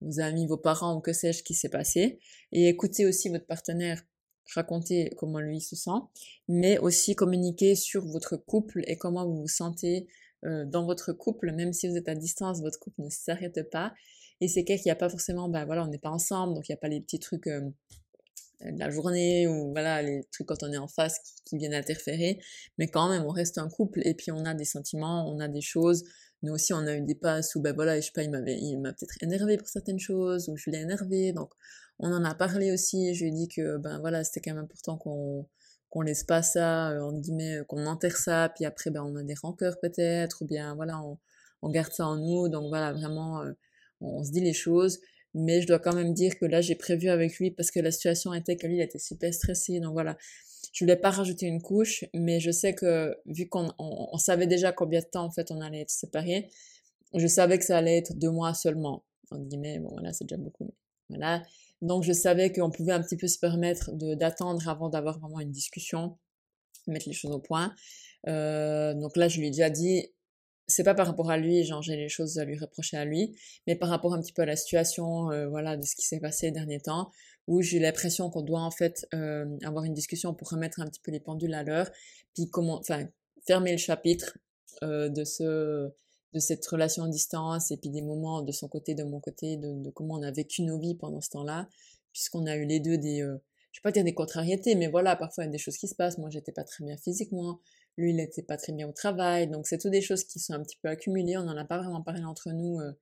vos 0.00 0.20
amis, 0.20 0.46
vos 0.46 0.56
parents 0.56 0.96
ou 0.96 1.00
que 1.00 1.12
sais-je 1.12 1.44
qui 1.44 1.54
s'est 1.54 1.68
passé? 1.68 2.18
Et 2.50 2.68
écoutez 2.68 3.06
aussi 3.06 3.28
votre 3.28 3.46
partenaire 3.46 4.02
raconter 4.54 5.10
comment 5.16 5.40
lui 5.40 5.60
se 5.60 5.76
sent, 5.76 5.90
mais 6.48 6.78
aussi 6.78 7.14
communiquer 7.14 7.76
sur 7.76 8.04
votre 8.04 8.36
couple 8.36 8.82
et 8.86 8.96
comment 8.96 9.24
vous 9.24 9.42
vous 9.42 9.48
sentez 9.48 10.06
euh, 10.44 10.64
dans 10.66 10.84
votre 10.84 11.12
couple, 11.12 11.52
même 11.52 11.72
si 11.72 11.88
vous 11.88 11.96
êtes 11.96 12.08
à 12.08 12.14
distance, 12.14 12.60
votre 12.60 12.78
couple 12.78 13.02
ne 13.02 13.08
s'arrête 13.08 13.70
pas. 13.70 13.94
Et 14.40 14.48
c'est 14.48 14.64
qu'il 14.64 14.80
n'y 14.84 14.90
a 14.90 14.96
pas 14.96 15.08
forcément, 15.08 15.48
ben 15.48 15.64
voilà, 15.64 15.84
on 15.84 15.88
n'est 15.88 15.98
pas 15.98 16.10
ensemble, 16.10 16.54
donc 16.54 16.68
il 16.68 16.72
n'y 16.72 16.76
a 16.76 16.78
pas 16.78 16.88
les 16.88 17.00
petits 17.00 17.18
trucs 17.18 17.46
euh, 17.46 17.60
de 18.64 18.78
la 18.78 18.90
journée 18.90 19.46
ou 19.46 19.72
voilà 19.72 20.02
les 20.02 20.24
trucs 20.32 20.46
quand 20.46 20.62
on 20.62 20.72
est 20.72 20.78
en 20.78 20.88
face 20.88 21.18
qui, 21.18 21.32
qui, 21.44 21.58
viennent 21.58 21.74
interférer, 21.74 22.40
mais 22.78 22.88
quand 22.88 23.08
même 23.08 23.24
on 23.24 23.30
reste 23.30 23.58
un 23.58 23.68
couple 23.68 24.00
et 24.04 24.14
puis 24.14 24.32
on 24.32 24.44
a 24.44 24.54
des 24.54 24.64
sentiments, 24.64 25.28
on 25.30 25.38
a 25.40 25.48
des 25.48 25.60
choses, 25.60 26.04
nous 26.44 26.52
aussi, 26.52 26.74
on 26.74 26.86
a 26.86 26.94
eu 26.94 27.00
des 27.00 27.14
passes 27.14 27.54
où, 27.54 27.60
ben 27.60 27.74
voilà, 27.74 27.98
je 27.98 28.06
sais 28.06 28.12
pas, 28.12 28.22
il 28.22 28.30
m'a 28.30 28.92
peut-être 28.92 29.22
énervé 29.22 29.56
pour 29.56 29.66
certaines 29.66 29.98
choses, 29.98 30.48
ou 30.48 30.56
je 30.56 30.70
l'ai 30.70 30.78
énervé, 30.78 31.32
donc 31.32 31.50
on 31.98 32.12
en 32.12 32.22
a 32.24 32.34
parlé 32.34 32.70
aussi, 32.70 33.14
je 33.14 33.24
lui 33.24 33.30
ai 33.30 33.32
dit 33.32 33.48
que, 33.48 33.78
ben 33.78 33.98
voilà, 34.00 34.24
c'était 34.24 34.40
quand 34.40 34.54
même 34.54 34.64
important 34.64 34.98
qu'on, 34.98 35.46
qu'on 35.88 36.02
laisse 36.02 36.24
pas 36.24 36.42
ça, 36.42 36.90
euh, 36.90 37.00
entre 37.00 37.20
guillemets, 37.20 37.62
qu'on 37.66 37.86
enterre 37.86 38.16
ça, 38.16 38.50
puis 38.54 38.66
après, 38.66 38.90
ben 38.90 39.02
on 39.02 39.16
a 39.16 39.22
des 39.22 39.34
rancœurs 39.34 39.78
peut-être, 39.80 40.42
ou 40.42 40.46
bien, 40.46 40.74
voilà, 40.74 41.00
on, 41.62 41.70
garde 41.70 41.92
ça 41.92 42.06
en 42.06 42.16
nous, 42.16 42.50
donc 42.50 42.68
voilà, 42.68 42.92
vraiment, 42.92 43.42
euh, 43.42 43.52
on, 44.00 44.22
se 44.24 44.30
dit 44.30 44.40
les 44.40 44.52
choses, 44.52 45.00
mais 45.34 45.60
je 45.60 45.66
dois 45.66 45.78
quand 45.78 45.94
même 45.94 46.14
dire 46.14 46.38
que 46.38 46.44
là, 46.44 46.60
j'ai 46.60 46.74
prévu 46.74 47.08
avec 47.08 47.38
lui, 47.38 47.50
parce 47.50 47.70
que 47.70 47.80
la 47.80 47.90
situation 47.90 48.32
était 48.34 48.56
que 48.56 48.66
lui, 48.66 48.76
il 48.76 48.82
était 48.82 48.98
super 48.98 49.32
stressé, 49.32 49.80
donc 49.80 49.92
voilà, 49.92 50.16
je 50.72 50.84
voulais 50.84 50.96
pas 50.96 51.10
rajouter 51.10 51.46
une 51.46 51.62
couche, 51.62 52.04
mais 52.14 52.40
je 52.40 52.50
sais 52.50 52.74
que 52.74 53.16
vu 53.26 53.48
qu'on 53.48 53.70
on, 53.78 54.08
on 54.12 54.18
savait 54.18 54.46
déjà 54.46 54.72
combien 54.72 55.00
de 55.00 55.06
temps 55.06 55.24
en 55.24 55.30
fait 55.30 55.50
on 55.50 55.60
allait 55.60 55.82
être 55.82 55.90
séparés, 55.90 56.48
je 57.14 57.26
savais 57.26 57.58
que 57.58 57.64
ça 57.64 57.78
allait 57.78 57.98
être 57.98 58.14
deux 58.18 58.30
mois 58.30 58.54
seulement. 58.54 59.04
En 59.30 59.38
guillemets, 59.38 59.78
bon 59.78 59.90
voilà, 59.92 60.12
c'est 60.12 60.24
déjà 60.24 60.36
beaucoup. 60.36 60.74
Voilà. 61.08 61.42
Donc 61.80 62.02
je 62.02 62.12
savais 62.12 62.52
qu'on 62.52 62.70
pouvait 62.70 62.92
un 62.92 63.02
petit 63.02 63.16
peu 63.16 63.28
se 63.28 63.38
permettre 63.38 63.90
d'attendre 63.92 64.68
avant 64.68 64.88
d'avoir 64.88 65.18
vraiment 65.18 65.40
une 65.40 65.50
discussion, 65.50 66.18
mettre 66.86 67.08
les 67.08 67.14
choses 67.14 67.30
au 67.30 67.40
point. 67.40 67.74
Euh, 68.26 68.94
donc 68.94 69.16
là, 69.16 69.28
je 69.28 69.38
lui 69.38 69.48
ai 69.48 69.50
déjà 69.50 69.70
dit, 69.70 70.06
c'est 70.66 70.84
pas 70.84 70.94
par 70.94 71.06
rapport 71.06 71.30
à 71.30 71.36
lui, 71.36 71.64
genre 71.64 71.82
j'ai 71.82 71.96
les 71.96 72.08
choses 72.08 72.38
à 72.38 72.44
lui 72.44 72.58
reprocher 72.58 72.96
à 72.96 73.04
lui, 73.04 73.36
mais 73.66 73.76
par 73.76 73.88
rapport 73.88 74.14
un 74.14 74.20
petit 74.20 74.32
peu 74.32 74.42
à 74.42 74.46
la 74.46 74.56
situation, 74.56 75.30
euh, 75.30 75.48
voilà, 75.48 75.76
de 75.76 75.84
ce 75.84 75.94
qui 75.94 76.06
s'est 76.06 76.20
passé 76.20 76.46
les 76.46 76.52
derniers 76.52 76.80
temps 76.80 77.10
où 77.46 77.60
j'ai 77.60 77.78
l'impression 77.78 78.30
qu'on 78.30 78.42
doit 78.42 78.62
en 78.62 78.70
fait 78.70 79.06
euh, 79.12 79.44
avoir 79.64 79.84
une 79.84 79.92
discussion 79.92 80.34
pour 80.34 80.48
remettre 80.48 80.80
un 80.80 80.86
petit 80.86 81.00
peu 81.00 81.10
les 81.10 81.20
pendules 81.20 81.54
à 81.54 81.62
l'heure, 81.62 81.90
puis 82.34 82.48
comment, 82.48 82.78
enfin, 82.78 83.06
fermer 83.46 83.72
le 83.72 83.78
chapitre 83.78 84.38
euh, 84.82 85.08
de 85.08 85.24
ce 85.24 85.90
de 86.32 86.40
cette 86.40 86.66
relation 86.66 87.04
à 87.04 87.08
distance 87.08 87.70
et 87.70 87.76
puis 87.76 87.90
des 87.90 88.02
moments 88.02 88.42
de 88.42 88.50
son 88.50 88.66
côté, 88.66 88.96
de 88.96 89.04
mon 89.04 89.20
côté, 89.20 89.56
de, 89.56 89.72
de 89.72 89.90
comment 89.90 90.14
on 90.14 90.22
a 90.22 90.32
vécu 90.32 90.62
nos 90.62 90.80
vies 90.80 90.96
pendant 90.96 91.20
ce 91.20 91.30
temps-là, 91.30 91.68
puisqu'on 92.12 92.46
a 92.46 92.56
eu 92.56 92.66
les 92.66 92.80
deux 92.80 92.98
des, 92.98 93.22
euh, 93.22 93.38
je 93.70 93.78
vais 93.78 93.82
pas 93.82 93.92
dire 93.92 94.02
des 94.02 94.14
contrariétés, 94.14 94.74
mais 94.74 94.88
voilà, 94.88 95.14
parfois 95.14 95.44
il 95.44 95.46
y 95.46 95.50
a 95.50 95.52
des 95.52 95.58
choses 95.58 95.76
qui 95.76 95.86
se 95.86 95.94
passent. 95.94 96.18
Moi, 96.18 96.30
j'étais 96.30 96.52
pas 96.52 96.64
très 96.64 96.84
bien 96.84 96.96
physiquement, 96.96 97.60
lui, 97.96 98.10
il 98.12 98.20
était 98.20 98.42
pas 98.42 98.56
très 98.56 98.72
bien 98.72 98.88
au 98.88 98.92
travail, 98.92 99.48
donc 99.48 99.66
c'est 99.66 99.78
tout 99.78 99.90
des 99.90 100.00
choses 100.00 100.24
qui 100.24 100.38
sont 100.40 100.54
un 100.54 100.62
petit 100.62 100.78
peu 100.82 100.88
accumulées. 100.88 101.36
On 101.36 101.44
n'en 101.44 101.56
a 101.56 101.64
pas 101.64 101.78
vraiment 101.78 102.02
parlé 102.02 102.24
entre 102.24 102.50
nous. 102.50 102.80
Euh, 102.80 102.92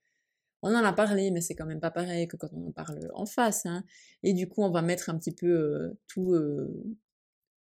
on 0.63 0.75
en 0.75 0.85
a 0.85 0.93
parlé, 0.93 1.31
mais 1.31 1.41
c'est 1.41 1.55
quand 1.55 1.67
même 1.67 1.81
pas 1.81 1.91
pareil 1.91 2.29
que 2.29 2.37
quand 2.37 2.53
on 2.53 2.69
en 2.69 2.73
parle 2.73 3.11
en 3.15 3.27
face. 3.27 3.67
Hein. 3.67 3.85
Et 4.23 4.33
du 4.33 4.49
coup, 4.49 4.63
on 4.63 4.71
va 4.71 4.83
mettre 4.83 5.11
un 5.11 5.19
petit 5.19 5.35
peu 5.35 5.47
euh, 5.47 5.99
tout, 6.07 6.35
euh, 6.35 6.95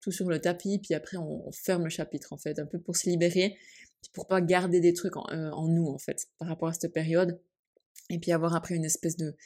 tout 0.00 0.10
sur 0.10 0.28
le 0.28 0.40
tapis, 0.40 0.78
puis 0.78 0.94
après 0.94 1.16
on, 1.16 1.50
ferme 1.52 1.84
le 1.84 1.90
chapitre 1.90 2.32
en 2.32 2.38
fait, 2.38 2.58
un 2.58 2.66
peu 2.66 2.78
pour 2.80 2.96
se 2.96 3.08
libérer, 3.08 3.56
pour 4.12 4.26
pas 4.26 4.40
garder 4.40 4.80
des 4.80 4.94
trucs 4.94 5.16
en, 5.16 5.68
nous 5.68 5.86
en 5.86 5.98
fait, 5.98 6.26
par 6.38 6.48
rapport 6.48 6.68
à 6.68 6.72
cette 6.72 6.92
période. 6.92 7.40
Et 8.10 8.18
puis 8.18 8.32
avoir 8.32 8.54
après 8.56 8.74
une 8.74 8.84
espèce 8.84 9.16
de, 9.16 9.36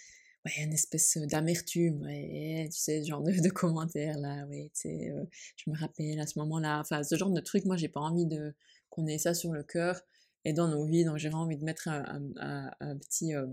ouais, 0.45 0.65
une 0.65 0.73
espèce 0.73 1.19
d'amertume, 1.19 2.03
ouais, 2.03 2.69
tu 2.73 2.79
sais, 2.79 3.03
ce 3.03 3.09
genre 3.09 3.23
de, 3.23 3.49
commentaires 3.51 4.19
là, 4.19 4.47
ouais, 4.47 4.71
tu 4.75 4.89
sais, 4.89 5.13
je 5.57 5.71
me 5.71 5.79
rappelle 5.79 6.21
à 6.21 6.27
ce 6.27 6.39
moment-là, 6.41 6.81
enfin, 6.81 7.03
ce 7.03 7.17
genre 7.17 7.31
de 7.31 7.41
truc, 7.41 7.65
moi, 7.65 7.77
j'ai 7.77 7.89
pas 7.89 8.01
envie 8.01 8.27
de 8.27 8.55
qu'on 8.91 9.07
ait 9.07 9.19
ça 9.19 9.35
sur 9.35 9.53
le 9.53 9.63
cœur 9.63 10.01
et 10.45 10.53
dans 10.53 10.69
nos 10.69 10.85
vies, 10.85 11.05
donc 11.05 11.19
j'ai 11.19 11.33
envie 11.33 11.57
de 11.57 11.65
mettre 11.65 11.89
un, 11.89 12.97
petit, 12.99 13.35
euh, 13.35 13.47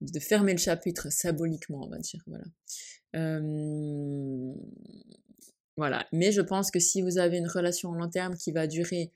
de 0.00 0.20
fermer 0.20 0.52
le 0.52 0.58
chapitre 0.58 1.10
symboliquement, 1.10 1.84
on 1.84 1.88
va 1.88 1.98
dire, 1.98 2.22
voilà. 2.26 2.44
Euh, 3.16 4.54
voilà, 5.76 6.06
mais 6.12 6.30
je 6.30 6.42
pense 6.42 6.70
que 6.70 6.78
si 6.78 7.00
vous 7.02 7.18
avez 7.18 7.38
une 7.38 7.48
relation 7.48 7.92
à 7.92 7.96
long 7.96 8.10
terme 8.10 8.36
qui 8.36 8.52
va 8.52 8.66
durer 8.66 9.12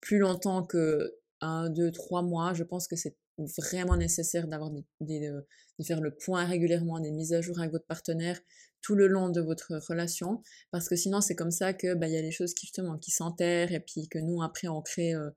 plus 0.00 0.18
longtemps 0.18 0.64
que 0.64 1.14
un, 1.40 1.68
deux, 1.70 1.90
trois 1.90 2.22
mois, 2.22 2.54
je 2.54 2.64
pense 2.64 2.88
que 2.88 2.96
c'est 2.96 3.16
vraiment 3.38 3.96
nécessaire 3.96 4.46
d'avoir 4.46 4.70
des, 4.70 4.84
de, 5.00 5.44
faire 5.84 6.00
le 6.00 6.14
point 6.14 6.44
régulièrement, 6.44 7.00
des 7.00 7.10
mises 7.10 7.32
à 7.32 7.40
jour 7.40 7.58
avec 7.58 7.72
votre 7.72 7.86
partenaire 7.86 8.38
tout 8.82 8.94
le 8.94 9.06
long 9.06 9.30
de 9.30 9.40
votre 9.40 9.74
relation, 9.88 10.42
parce 10.70 10.88
que 10.88 10.96
sinon 10.96 11.20
c'est 11.20 11.36
comme 11.36 11.50
ça 11.50 11.72
que 11.72 11.94
bah, 11.94 12.08
il 12.08 12.14
y 12.14 12.16
a 12.16 12.22
des 12.22 12.30
choses 12.30 12.54
qui 12.54 12.66
justement 12.66 12.98
qui 12.98 13.10
s'enterrent 13.10 13.72
et 13.72 13.80
puis 13.80 14.08
que 14.08 14.18
nous 14.18 14.42
après 14.42 14.68
on 14.68 14.82
crée, 14.82 15.14
euh, 15.14 15.30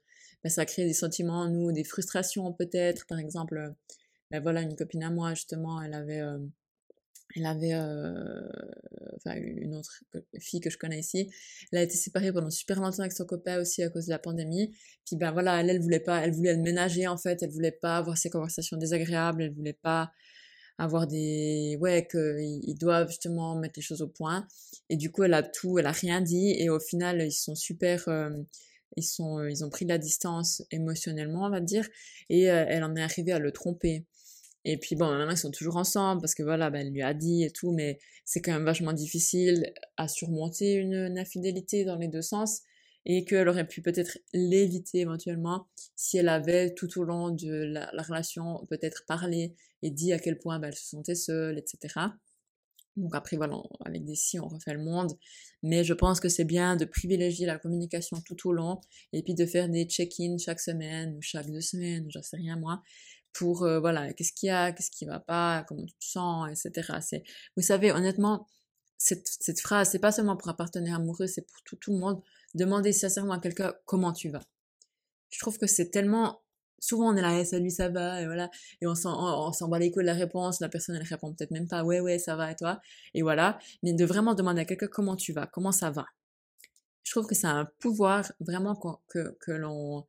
bah, 0.44 0.50
ça 0.50 0.66
crée 0.66 0.86
des 0.86 0.94
sentiments, 0.94 1.48
nous 1.48 1.72
des 1.72 1.84
frustrations 1.84 2.52
peut-être, 2.54 3.06
par 3.08 3.20
exemple, 3.20 3.74
bah, 4.32 4.40
voilà 4.40 4.62
une 4.62 4.76
copine 4.76 5.04
à 5.04 5.12
moi 5.12 5.34
justement, 5.34 5.82
elle 5.82 5.94
avait 5.94 6.22
euh, 6.22 6.40
elle 7.36 7.46
avait 7.46 7.74
euh, 7.74 8.48
enfin 9.18 9.36
une 9.36 9.76
autre 9.76 10.04
fille 10.40 10.62
que 10.62 10.70
je 10.70 10.78
connais 10.78 11.00
ici. 11.00 11.30
Elle 11.72 11.80
a 11.80 11.84
été 11.84 11.96
séparée 11.96 12.32
pendant 12.32 12.50
super 12.50 12.80
longtemps 12.80 13.00
avec 13.00 13.12
son 13.12 13.26
copain 13.26 13.60
aussi 13.60 13.84
à 13.84 13.90
cause 13.90 14.06
de 14.06 14.12
la 14.12 14.20
pandémie. 14.20 14.74
Puis 15.06 15.16
ben 15.16 15.32
voilà 15.32 15.60
elle 15.60 15.70
elle 15.70 15.82
voulait 15.82 16.00
pas 16.00 16.24
elle 16.24 16.32
voulait 16.32 16.56
le 16.56 16.62
ménager 16.62 17.08
en 17.08 17.18
fait. 17.18 17.42
Elle 17.44 17.50
voulait 17.50 17.72
pas 17.72 17.98
avoir 17.98 18.18
ces 18.18 18.30
conversations 18.30 18.78
désagréables. 18.78 19.44
Elle 19.44 19.54
voulait 19.54 19.74
pas 19.74 20.12
avoir 20.78 21.08
des 21.08 21.78
ouais 21.80 22.08
qu'ils 22.10 22.78
doivent 22.78 23.10
justement 23.10 23.56
mettre 23.56 23.74
les 23.78 23.84
choses 23.84 24.02
au 24.02 24.08
point. 24.08 24.48
Et 24.90 24.98
du 24.98 25.12
coup 25.12 25.24
elle 25.24 25.34
a 25.34 25.44
tout 25.44 25.80
elle 25.80 25.88
a 25.88 25.92
rien 25.92 26.22
dit. 26.22 26.56
Et 26.58 26.70
au 26.70 26.80
final 26.80 27.22
ils 27.22 27.32
sont 27.32 27.56
super 27.56 28.08
euh, 28.08 28.30
ils 28.98 29.04
sont 29.04 29.44
ils 29.44 29.66
ont 29.66 29.70
pris 29.70 29.86
de 29.86 29.90
la 29.90 29.98
distance 29.98 30.64
émotionnellement 30.72 31.48
on 31.48 31.50
va 31.50 31.60
dire. 31.60 31.88
Et 32.30 32.50
euh, 32.50 32.66
elle 32.68 32.84
en 32.84 32.96
est 32.96 33.02
arrivée 33.04 33.34
à 33.34 33.40
le 33.40 33.52
tromper 33.52 34.06
et 34.66 34.78
puis 34.78 34.96
bon, 34.96 35.06
maintenant 35.08 35.32
ils 35.32 35.38
sont 35.38 35.52
toujours 35.52 35.78
ensemble 35.78 36.22
parce 36.22 36.34
que 36.34 36.42
voilà, 36.42 36.72
ben, 36.72 36.82
elle 36.82 36.92
lui 36.92 37.04
a 37.04 37.14
dit 37.14 37.44
et 37.44 37.52
tout, 37.52 37.72
mais 37.72 38.00
c'est 38.26 38.42
quand 38.42 38.52
même 38.52 38.66
vachement 38.66 38.94
difficile 38.94 39.72
à 39.96 40.08
surmonter 40.08 40.74
une, 40.74 41.18
infidélité 41.20 41.86
dans 41.86 41.98
les 41.98 42.08
deux 42.08 42.24
sens 42.24 42.62
et 43.06 43.24
qu'elle 43.26 43.48
aurait 43.48 43.68
pu 43.68 43.84
peut-être 43.84 44.18
l'éviter 44.34 45.02
éventuellement 45.02 45.68
si 45.96 46.18
elle 46.18 46.30
avait 46.30 46.74
tout 46.74 47.00
au 47.00 47.04
long 47.04 47.30
de 47.30 47.52
la, 47.52 47.92
relation 48.02 48.66
peut-être 48.68 49.06
parlé 49.08 49.56
et 49.84 49.92
dit 49.92 50.12
à 50.14 50.20
quel 50.20 50.40
point 50.40 50.58
ben, 50.60 50.70
elle 50.70 50.76
se 50.76 50.90
sentait 50.90 51.14
seule, 51.14 51.60
etc. 51.60 51.94
Donc 52.96 53.14
après 53.14 53.36
voilà, 53.36 53.62
avec 53.86 54.04
des 54.04 54.16
si 54.16 54.40
on 54.40 54.48
refait 54.48 54.74
le 54.74 54.84
monde, 54.84 55.12
mais 55.62 55.84
je 55.84 55.94
pense 55.94 56.20
que 56.20 56.30
c'est 56.30 56.46
bien 56.46 56.76
de 56.76 56.86
privilégier 56.86 57.46
la 57.46 57.60
communication 57.60 58.22
tout 58.26 58.50
au 58.50 58.54
long 58.54 58.80
et 59.14 59.22
puis 59.22 59.36
de 59.36 59.46
faire 59.46 59.70
des 59.70 59.86
check-ins 59.86 60.38
chaque 60.38 60.62
semaine 60.62 61.14
ou 61.16 61.22
chaque 61.22 61.52
deux 61.52 61.62
semaines, 61.62 62.08
j'en 62.10 62.24
sais 62.24 62.38
rien 62.38 62.58
moi, 62.58 62.82
pour 63.36 63.64
euh, 63.64 63.80
voilà 63.80 64.14
qu'est-ce 64.14 64.34
qu'il 64.34 64.48
y 64.48 64.50
a, 64.50 64.72
qu'est-ce 64.72 64.92
qui 64.92 65.06
va 65.06 65.20
pas, 65.20 65.66
comment 65.68 65.86
tu 65.86 65.94
te 65.94 66.06
sens, 66.06 66.50
etc. 66.50 67.00
C'est, 67.02 67.24
vous 67.56 67.64
savez, 67.64 67.92
honnêtement, 67.92 68.48
cette, 68.98 69.28
cette 69.28 69.60
phrase, 69.60 69.90
c'est 69.92 70.00
pas 70.00 70.12
seulement 70.12 70.38
pour 70.38 70.50
un 70.50 70.54
partenaire 70.54 70.96
amoureux, 70.96 71.28
c'est 71.28 71.42
pour 71.42 71.62
tout, 71.64 71.76
tout 71.76 71.92
le 71.94 72.00
monde. 72.00 72.22
Demander 72.56 72.94
sincèrement 72.94 73.34
à 73.34 73.40
quelqu'un 73.40 73.74
comment 73.86 74.14
tu 74.14 74.30
vas. 74.30 74.42
Je 75.30 75.40
trouve 75.40 75.58
que 75.58 75.68
c'est 75.68 75.92
tellement 75.92 76.42
souvent 76.80 77.12
on 77.14 77.18
est 77.18 77.22
là, 77.22 77.38
hey, 77.38 77.46
salut, 77.46 77.70
ça 77.72 77.90
va, 77.90 78.22
et 78.22 78.26
voilà, 78.26 78.50
et 78.82 78.88
on 78.88 78.96
s'en, 78.96 79.48
on, 79.48 79.52
s'en 79.52 79.68
bat 79.68 79.80
les 79.80 79.92
couilles 79.92 80.04
de 80.04 80.08
la 80.08 80.14
réponse, 80.14 80.60
la 80.60 80.70
personne 80.70 80.96
elle 80.96 81.04
répond 81.04 81.34
peut-être 81.34 81.52
même 81.52 81.68
pas, 81.68 81.84
ouais, 81.84 82.00
ouais, 82.00 82.20
ça 82.20 82.36
va, 82.36 82.52
et 82.52 82.56
toi, 82.56 82.80
et 83.14 83.24
voilà, 83.24 83.58
mais 83.82 83.94
de 83.94 84.06
vraiment 84.06 84.36
demander 84.36 84.62
à 84.62 84.66
quelqu'un 84.66 84.88
comment 84.88 85.16
tu 85.16 85.34
vas, 85.34 85.48
comment 85.48 85.72
ça 85.72 85.90
va. 85.90 86.06
Je 87.04 87.12
trouve 87.12 87.28
que 87.28 87.36
c'est 87.36 87.48
un 87.48 87.66
pouvoir 87.80 88.32
vraiment 88.40 88.76
que, 89.10 89.36
que 89.40 89.52
l'on 89.52 90.06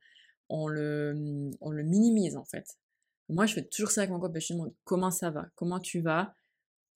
on 0.49 0.67
le, 0.67 1.51
on 1.61 1.71
le 1.71 1.83
minimise 1.83 2.37
en 2.37 2.45
fait. 2.45 2.77
Moi, 3.29 3.45
je 3.45 3.55
fais 3.55 3.63
toujours 3.63 3.91
ça 3.91 4.01
avec 4.01 4.11
mon 4.11 4.19
copain. 4.19 4.39
Je 4.39 4.47
lui 4.47 4.55
demande 4.55 4.73
comment 4.83 5.11
ça 5.11 5.29
va, 5.29 5.47
comment 5.55 5.79
tu 5.79 6.01
vas, 6.01 6.35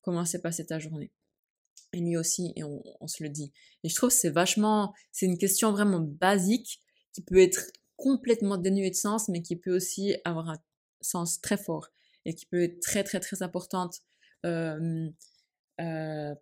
comment 0.00 0.24
s'est 0.24 0.40
passée 0.40 0.66
ta 0.66 0.78
journée? 0.78 1.12
Et 1.92 2.00
lui 2.00 2.16
aussi, 2.16 2.52
et 2.56 2.64
on, 2.64 3.06
se 3.06 3.22
le 3.22 3.28
dit. 3.28 3.52
Et 3.84 3.88
je 3.88 3.94
trouve 3.94 4.08
que 4.08 4.16
c'est 4.16 4.30
vachement, 4.30 4.94
c'est 5.10 5.26
une 5.26 5.36
question 5.36 5.72
vraiment 5.72 6.00
basique 6.00 6.80
qui 7.12 7.22
peut 7.22 7.38
être 7.38 7.70
complètement 7.96 8.56
dénuée 8.56 8.90
de 8.90 8.96
sens, 8.96 9.28
mais 9.28 9.42
qui 9.42 9.56
peut 9.56 9.76
aussi 9.76 10.16
avoir 10.24 10.48
un 10.48 10.58
sens 11.02 11.40
très 11.40 11.58
fort 11.58 11.88
et 12.24 12.34
qui 12.34 12.46
peut 12.46 12.62
être 12.62 12.80
très 12.80 13.04
très 13.04 13.20
très 13.20 13.42
importante 13.42 14.00
euh, 14.46 15.10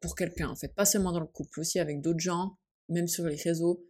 pour 0.01 0.15
quelqu'un 0.15 0.49
en 0.51 0.57
fait. 0.57 0.73
Pas 0.75 0.85
seulement 0.85 1.13
dans 1.13 1.21
le 1.21 1.27
couple, 1.27 1.61
aussi 1.61 1.81
avec 1.81 2.01
d'autres 2.01 2.21
gens, 2.21 2.57
même 2.89 3.09
sur 3.09 3.25
les 3.27 3.37
réseaux. 3.37 3.85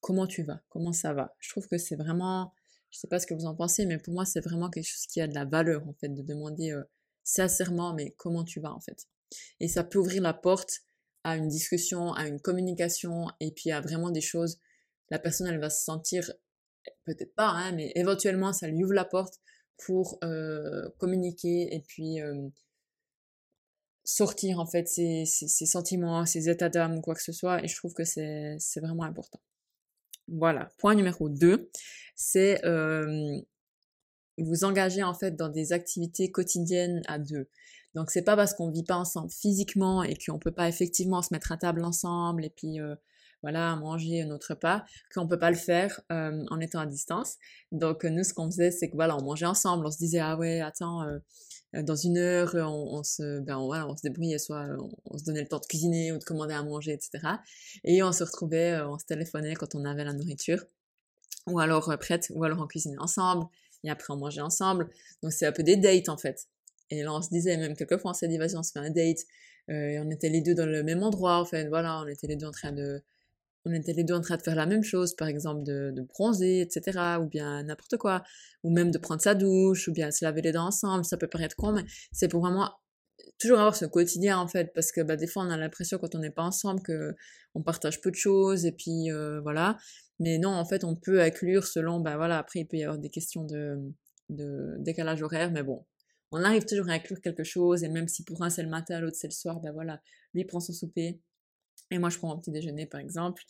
Comment 0.00 0.26
tu 0.26 0.42
vas? 0.42 0.62
Comment 0.68 0.92
ça 0.92 1.12
va? 1.12 1.34
Je 1.38 1.50
trouve 1.50 1.66
que 1.68 1.78
c'est 1.78 1.96
vraiment 1.96 2.52
je 2.94 3.00
sais 3.00 3.08
pas 3.08 3.18
ce 3.18 3.26
que 3.26 3.34
vous 3.34 3.46
en 3.46 3.56
pensez, 3.56 3.86
mais 3.86 3.98
pour 3.98 4.14
moi, 4.14 4.24
c'est 4.24 4.40
vraiment 4.40 4.70
quelque 4.70 4.86
chose 4.86 5.06
qui 5.06 5.20
a 5.20 5.26
de 5.26 5.34
la 5.34 5.44
valeur, 5.44 5.86
en 5.88 5.94
fait, 5.94 6.08
de 6.08 6.22
demander 6.22 6.70
euh, 6.70 6.84
sincèrement, 7.24 7.92
mais 7.92 8.12
comment 8.12 8.44
tu 8.44 8.60
vas, 8.60 8.72
en 8.72 8.80
fait. 8.80 9.08
Et 9.58 9.66
ça 9.66 9.82
peut 9.82 9.98
ouvrir 9.98 10.22
la 10.22 10.32
porte 10.32 10.82
à 11.24 11.36
une 11.36 11.48
discussion, 11.48 12.12
à 12.12 12.28
une 12.28 12.40
communication, 12.40 13.26
et 13.40 13.50
puis 13.50 13.72
à 13.72 13.80
vraiment 13.80 14.10
des 14.10 14.20
choses. 14.20 14.60
La 15.10 15.18
personne, 15.18 15.48
elle 15.48 15.58
va 15.58 15.70
se 15.70 15.82
sentir, 15.82 16.30
peut-être 17.04 17.34
pas, 17.34 17.48
hein, 17.48 17.72
mais 17.72 17.90
éventuellement, 17.96 18.52
ça 18.52 18.68
lui 18.68 18.84
ouvre 18.84 18.94
la 18.94 19.04
porte 19.04 19.40
pour 19.76 20.18
euh, 20.22 20.88
communiquer 20.98 21.74
et 21.74 21.80
puis 21.80 22.20
euh, 22.20 22.48
sortir, 24.04 24.60
en 24.60 24.66
fait, 24.66 24.86
ses, 24.86 25.24
ses 25.26 25.66
sentiments, 25.66 26.24
ses 26.26 26.48
états 26.48 26.68
d'âme, 26.68 27.02
quoi 27.02 27.16
que 27.16 27.22
ce 27.22 27.32
soit. 27.32 27.64
Et 27.64 27.66
je 27.66 27.74
trouve 27.74 27.92
que 27.92 28.04
c'est 28.04 28.56
vraiment 28.80 29.02
important. 29.02 29.40
Voilà. 30.28 30.68
Point 30.78 30.94
numéro 30.94 31.28
2, 31.28 31.70
c'est 32.14 32.64
euh, 32.64 33.38
vous 34.38 34.64
engager 34.64 35.02
en 35.02 35.14
fait 35.14 35.36
dans 35.36 35.48
des 35.48 35.72
activités 35.72 36.30
quotidiennes 36.30 37.02
à 37.06 37.18
deux. 37.18 37.48
Donc 37.94 38.10
c'est 38.10 38.22
pas 38.22 38.36
parce 38.36 38.54
qu'on 38.54 38.70
vit 38.70 38.84
pas 38.84 38.96
ensemble 38.96 39.30
physiquement 39.30 40.02
et 40.02 40.16
qu'on 40.16 40.38
peut 40.38 40.50
pas 40.50 40.68
effectivement 40.68 41.22
se 41.22 41.32
mettre 41.32 41.52
à 41.52 41.56
table 41.56 41.84
ensemble 41.84 42.44
et 42.44 42.50
puis 42.50 42.80
euh, 42.80 42.96
voilà 43.42 43.76
manger 43.76 44.24
notre 44.24 44.50
repas 44.50 44.84
qu'on 45.14 45.28
peut 45.28 45.38
pas 45.38 45.50
le 45.50 45.56
faire 45.56 46.00
euh, 46.10 46.44
en 46.50 46.58
étant 46.60 46.80
à 46.80 46.86
distance. 46.86 47.36
Donc 47.70 48.04
nous 48.04 48.24
ce 48.24 48.34
qu'on 48.34 48.50
faisait 48.50 48.72
c'est 48.72 48.90
que 48.90 48.96
voilà 48.96 49.16
on 49.16 49.22
mangeait 49.22 49.46
ensemble, 49.46 49.86
on 49.86 49.90
se 49.90 49.98
disait 49.98 50.18
ah 50.18 50.36
ouais 50.36 50.60
attends 50.60 51.02
dans 51.82 51.96
une 51.96 52.18
heure, 52.18 52.54
on, 52.54 53.02
se, 53.02 53.40
ben, 53.40 53.56
on, 53.58 53.96
se 53.96 54.02
débrouillait, 54.02 54.38
soit 54.38 54.66
on, 55.04 55.18
se 55.18 55.24
donnait 55.24 55.42
le 55.42 55.48
temps 55.48 55.58
de 55.58 55.66
cuisiner 55.66 56.12
ou 56.12 56.18
de 56.18 56.24
commander 56.24 56.54
à 56.54 56.62
manger, 56.62 56.92
etc. 56.92 57.26
Et 57.84 58.02
on 58.02 58.12
se 58.12 58.22
retrouvait, 58.24 58.72
euh, 58.72 58.88
on 58.88 58.98
se 58.98 59.04
téléphonait 59.06 59.54
quand 59.54 59.74
on 59.74 59.84
avait 59.84 60.04
la 60.04 60.12
nourriture, 60.12 60.64
ou 61.46 61.58
alors 61.58 61.90
euh, 61.90 61.96
prête, 61.96 62.30
ou 62.34 62.44
alors 62.44 62.60
on 62.60 62.66
cuisinait 62.66 62.98
ensemble, 62.98 63.46
et 63.82 63.90
après 63.90 64.12
on 64.12 64.16
mangeait 64.16 64.40
ensemble. 64.40 64.88
Donc 65.22 65.32
c'est 65.32 65.46
un 65.46 65.52
peu 65.52 65.62
des 65.62 65.76
dates 65.76 66.08
en 66.08 66.16
fait. 66.16 66.48
Et 66.90 67.02
là 67.02 67.12
on 67.12 67.22
se 67.22 67.30
disait, 67.30 67.56
même 67.56 67.76
quelquefois 67.76 68.12
on 68.12 68.14
s'est 68.14 68.28
dit, 68.28 68.38
vas-y 68.38 68.56
on 68.56 68.62
se 68.62 68.72
fait 68.72 68.80
un 68.80 68.90
date, 68.90 69.18
et 69.68 69.98
on 69.98 70.10
était 70.10 70.28
les 70.28 70.42
deux 70.42 70.54
dans 70.54 70.66
le 70.66 70.82
même 70.82 71.02
endroit, 71.02 71.38
en 71.40 71.46
fait, 71.46 71.68
voilà, 71.68 72.02
on 72.02 72.06
était 72.06 72.26
les 72.26 72.36
deux 72.36 72.46
en 72.46 72.50
train 72.50 72.72
de 72.72 73.02
on 73.64 73.72
était 73.72 73.92
les 73.92 74.04
deux 74.04 74.14
en 74.14 74.20
train 74.20 74.36
de 74.36 74.42
faire 74.42 74.54
la 74.54 74.66
même 74.66 74.82
chose, 74.82 75.14
par 75.14 75.28
exemple 75.28 75.62
de, 75.62 75.90
de 75.94 76.02
bronzer, 76.02 76.60
etc., 76.60 77.18
ou 77.20 77.26
bien 77.26 77.62
n'importe 77.62 77.96
quoi, 77.96 78.22
ou 78.62 78.70
même 78.70 78.90
de 78.90 78.98
prendre 78.98 79.22
sa 79.22 79.34
douche, 79.34 79.88
ou 79.88 79.92
bien 79.92 80.10
se 80.10 80.24
laver 80.24 80.42
les 80.42 80.52
dents 80.52 80.66
ensemble, 80.66 81.04
ça 81.04 81.16
peut 81.16 81.28
paraître 81.28 81.56
con, 81.56 81.72
mais 81.72 81.84
c'est 82.12 82.28
pour 82.28 82.42
vraiment 82.42 82.70
toujours 83.38 83.58
avoir 83.58 83.76
ce 83.76 83.86
quotidien 83.86 84.38
en 84.38 84.48
fait, 84.48 84.72
parce 84.74 84.92
que 84.92 85.00
bah, 85.00 85.16
des 85.16 85.26
fois 85.26 85.44
on 85.44 85.50
a 85.50 85.56
l'impression 85.56 85.98
quand 85.98 86.14
on 86.14 86.18
n'est 86.18 86.30
pas 86.30 86.42
ensemble 86.42 86.82
que 86.82 87.14
on 87.54 87.62
partage 87.62 88.00
peu 88.00 88.10
de 88.10 88.16
choses, 88.16 88.66
et 88.66 88.72
puis 88.72 89.10
euh, 89.10 89.40
voilà, 89.40 89.78
mais 90.20 90.38
non, 90.38 90.50
en 90.50 90.64
fait 90.64 90.84
on 90.84 90.94
peut 90.94 91.20
inclure 91.22 91.66
selon, 91.66 92.00
bah 92.00 92.16
voilà, 92.16 92.38
après 92.38 92.60
il 92.60 92.66
peut 92.66 92.76
y 92.76 92.84
avoir 92.84 92.98
des 92.98 93.10
questions 93.10 93.44
de, 93.44 93.78
de 94.28 94.76
décalage 94.78 95.22
horaire, 95.22 95.50
mais 95.52 95.62
bon, 95.62 95.84
on 96.32 96.42
arrive 96.42 96.64
toujours 96.64 96.88
à 96.90 96.92
inclure 96.92 97.20
quelque 97.20 97.44
chose, 97.44 97.84
et 97.84 97.88
même 97.88 98.08
si 98.08 98.24
pour 98.24 98.42
un 98.42 98.50
c'est 98.50 98.62
le 98.62 98.68
matin, 98.68 99.00
l'autre 99.00 99.16
c'est 99.18 99.28
le 99.28 99.32
soir, 99.32 99.60
ben 99.60 99.72
voilà, 99.72 100.00
lui 100.34 100.44
prend 100.44 100.60
son 100.60 100.72
souper, 100.72 101.20
et 101.90 101.98
moi, 101.98 102.10
je 102.10 102.18
prends 102.18 102.28
mon 102.28 102.38
petit 102.38 102.50
déjeuner, 102.50 102.86
par 102.86 103.00
exemple. 103.00 103.42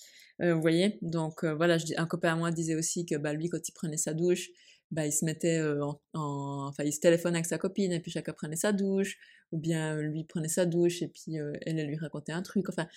Euh, 0.43 0.55
vous 0.55 0.61
voyez 0.61 0.99
Donc, 1.03 1.45
euh, 1.45 1.55
voilà, 1.55 1.79
un 1.97 2.07
copain 2.07 2.33
à 2.33 2.37
moi 2.37 2.51
disait 2.51 2.75
aussi 2.75 3.07
que 3.07 3.17
bah, 3.17 3.33
lui, 3.33 3.49
quand 3.49 3.69
il 3.69 3.73
prenait 3.73 3.97
sa 3.97 4.13
douche, 4.15 4.51
bah, 4.91 5.07
il 5.07 5.13
se 5.13 5.25
mettait 5.25 5.59
euh, 5.59 5.85
en, 6.15 6.67
Enfin, 6.69 6.85
il 6.85 6.93
se 6.93 7.01
téléphone 7.01 7.35
avec 7.35 7.47
sa 7.47 7.59
copine, 7.59 7.93
et 7.93 8.01
puis 8.01 8.11
chacun 8.11 8.33
prenait 8.33 8.57
sa 8.57 8.73
douche. 8.73 9.19
Ou 9.53 9.59
bien, 9.59 9.97
lui 10.01 10.25
prenait 10.25 10.49
sa 10.49 10.67
douche, 10.67 11.03
et 11.03 11.09
puis 11.09 11.37
elle, 11.37 11.87
lui 11.87 11.97
racontait 11.97 12.33
un 12.33 12.43
truc. 12.43 12.69
Enfin, 12.69 12.89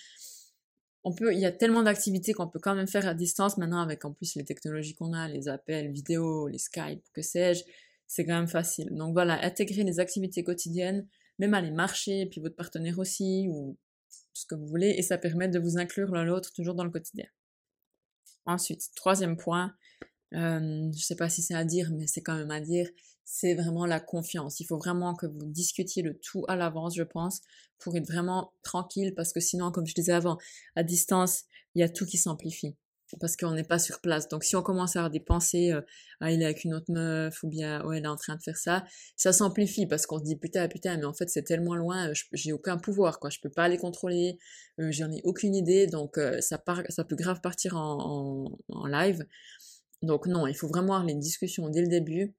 on 1.04 1.14
peut, 1.14 1.32
il 1.32 1.38
y 1.38 1.46
a 1.46 1.52
tellement 1.52 1.82
d'activités 1.82 2.32
qu'on 2.32 2.48
peut 2.48 2.58
quand 2.58 2.74
même 2.74 2.88
faire 2.88 3.06
à 3.06 3.14
distance 3.14 3.58
maintenant, 3.58 3.80
avec 3.80 4.04
en 4.04 4.12
plus 4.12 4.34
les 4.34 4.44
technologies 4.44 4.94
qu'on 4.94 5.12
a, 5.12 5.28
les 5.28 5.48
appels 5.48 5.92
vidéo, 5.92 6.48
les 6.48 6.58
Skype, 6.58 7.02
que 7.12 7.22
sais-je. 7.22 7.62
C'est 8.08 8.24
quand 8.24 8.34
même 8.34 8.48
facile. 8.48 8.88
Donc 8.90 9.12
voilà, 9.12 9.44
intégrer 9.44 9.84
les 9.84 10.00
activités 10.00 10.42
quotidiennes, 10.42 11.06
même 11.38 11.54
aller 11.54 11.70
marcher, 11.70 12.22
et 12.22 12.26
puis 12.26 12.40
votre 12.40 12.56
partenaire 12.56 12.98
aussi, 12.98 13.48
ce 14.38 14.46
que 14.46 14.54
vous 14.54 14.66
voulez, 14.66 14.94
et 14.96 15.02
ça 15.02 15.18
permet 15.18 15.48
de 15.48 15.58
vous 15.58 15.78
inclure 15.78 16.10
l'un 16.12 16.24
l'autre 16.24 16.52
toujours 16.52 16.74
dans 16.74 16.84
le 16.84 16.90
quotidien. 16.90 17.26
Ensuite, 18.46 18.90
troisième 18.94 19.36
point, 19.36 19.74
euh, 20.34 20.90
je 20.94 21.02
sais 21.02 21.16
pas 21.16 21.28
si 21.28 21.42
c'est 21.42 21.54
à 21.54 21.64
dire, 21.64 21.90
mais 21.92 22.06
c'est 22.06 22.22
quand 22.22 22.36
même 22.36 22.50
à 22.50 22.60
dire, 22.60 22.88
c'est 23.24 23.54
vraiment 23.54 23.84
la 23.84 24.00
confiance. 24.00 24.60
Il 24.60 24.64
faut 24.64 24.78
vraiment 24.78 25.14
que 25.14 25.26
vous 25.26 25.44
discutiez 25.44 26.02
le 26.02 26.18
tout 26.18 26.44
à 26.48 26.56
l'avance, 26.56 26.94
je 26.96 27.02
pense, 27.02 27.40
pour 27.78 27.96
être 27.96 28.06
vraiment 28.06 28.52
tranquille, 28.62 29.12
parce 29.14 29.32
que 29.32 29.40
sinon, 29.40 29.70
comme 29.72 29.86
je 29.86 29.94
disais 29.94 30.12
avant, 30.12 30.38
à 30.76 30.82
distance, 30.82 31.44
il 31.74 31.80
y 31.80 31.82
a 31.82 31.88
tout 31.88 32.06
qui 32.06 32.16
s'amplifie 32.16 32.76
parce 33.20 33.36
qu'on 33.36 33.52
n'est 33.52 33.64
pas 33.64 33.78
sur 33.78 34.00
place. 34.00 34.28
Donc 34.28 34.44
si 34.44 34.56
on 34.56 34.62
commence 34.62 34.96
à 34.96 35.00
avoir 35.00 35.10
des 35.10 35.20
pensées, 35.20 35.72
ah 36.20 36.30
il 36.30 36.42
est 36.42 36.44
avec 36.44 36.64
une 36.64 36.74
autre 36.74 36.90
meuf, 36.90 37.42
ou 37.42 37.48
bien 37.48 37.84
ouais 37.84 37.98
elle 37.98 38.04
est 38.04 38.08
en 38.08 38.16
train 38.16 38.36
de 38.36 38.42
faire 38.42 38.56
ça, 38.56 38.84
ça 39.16 39.32
s'amplifie 39.32 39.86
parce 39.86 40.06
qu'on 40.06 40.18
se 40.18 40.24
dit 40.24 40.36
putain 40.36 40.68
putain 40.68 40.96
mais 40.96 41.04
en 41.04 41.14
fait 41.14 41.28
c'est 41.28 41.42
tellement 41.42 41.74
loin, 41.74 42.12
j'ai 42.32 42.52
aucun 42.52 42.76
pouvoir 42.76 43.20
quoi, 43.20 43.30
je 43.30 43.38
peux 43.40 43.50
pas 43.50 43.68
les 43.68 43.78
contrôler, 43.78 44.38
euh, 44.80 44.88
j'en 44.90 45.10
ai 45.10 45.20
aucune 45.24 45.54
idée, 45.54 45.86
donc 45.86 46.18
euh, 46.18 46.40
ça 46.40 46.58
peut 46.58 47.16
grave 47.16 47.40
partir 47.40 47.76
en, 47.76 48.50
en, 48.68 48.86
live. 48.86 49.24
Donc 50.02 50.26
non, 50.26 50.46
il 50.46 50.54
faut 50.54 50.68
vraiment 50.68 50.94
avoir 50.94 51.04
les 51.04 51.14
discussions 51.14 51.68
dès 51.68 51.82
le 51.82 51.88
début, 51.88 52.34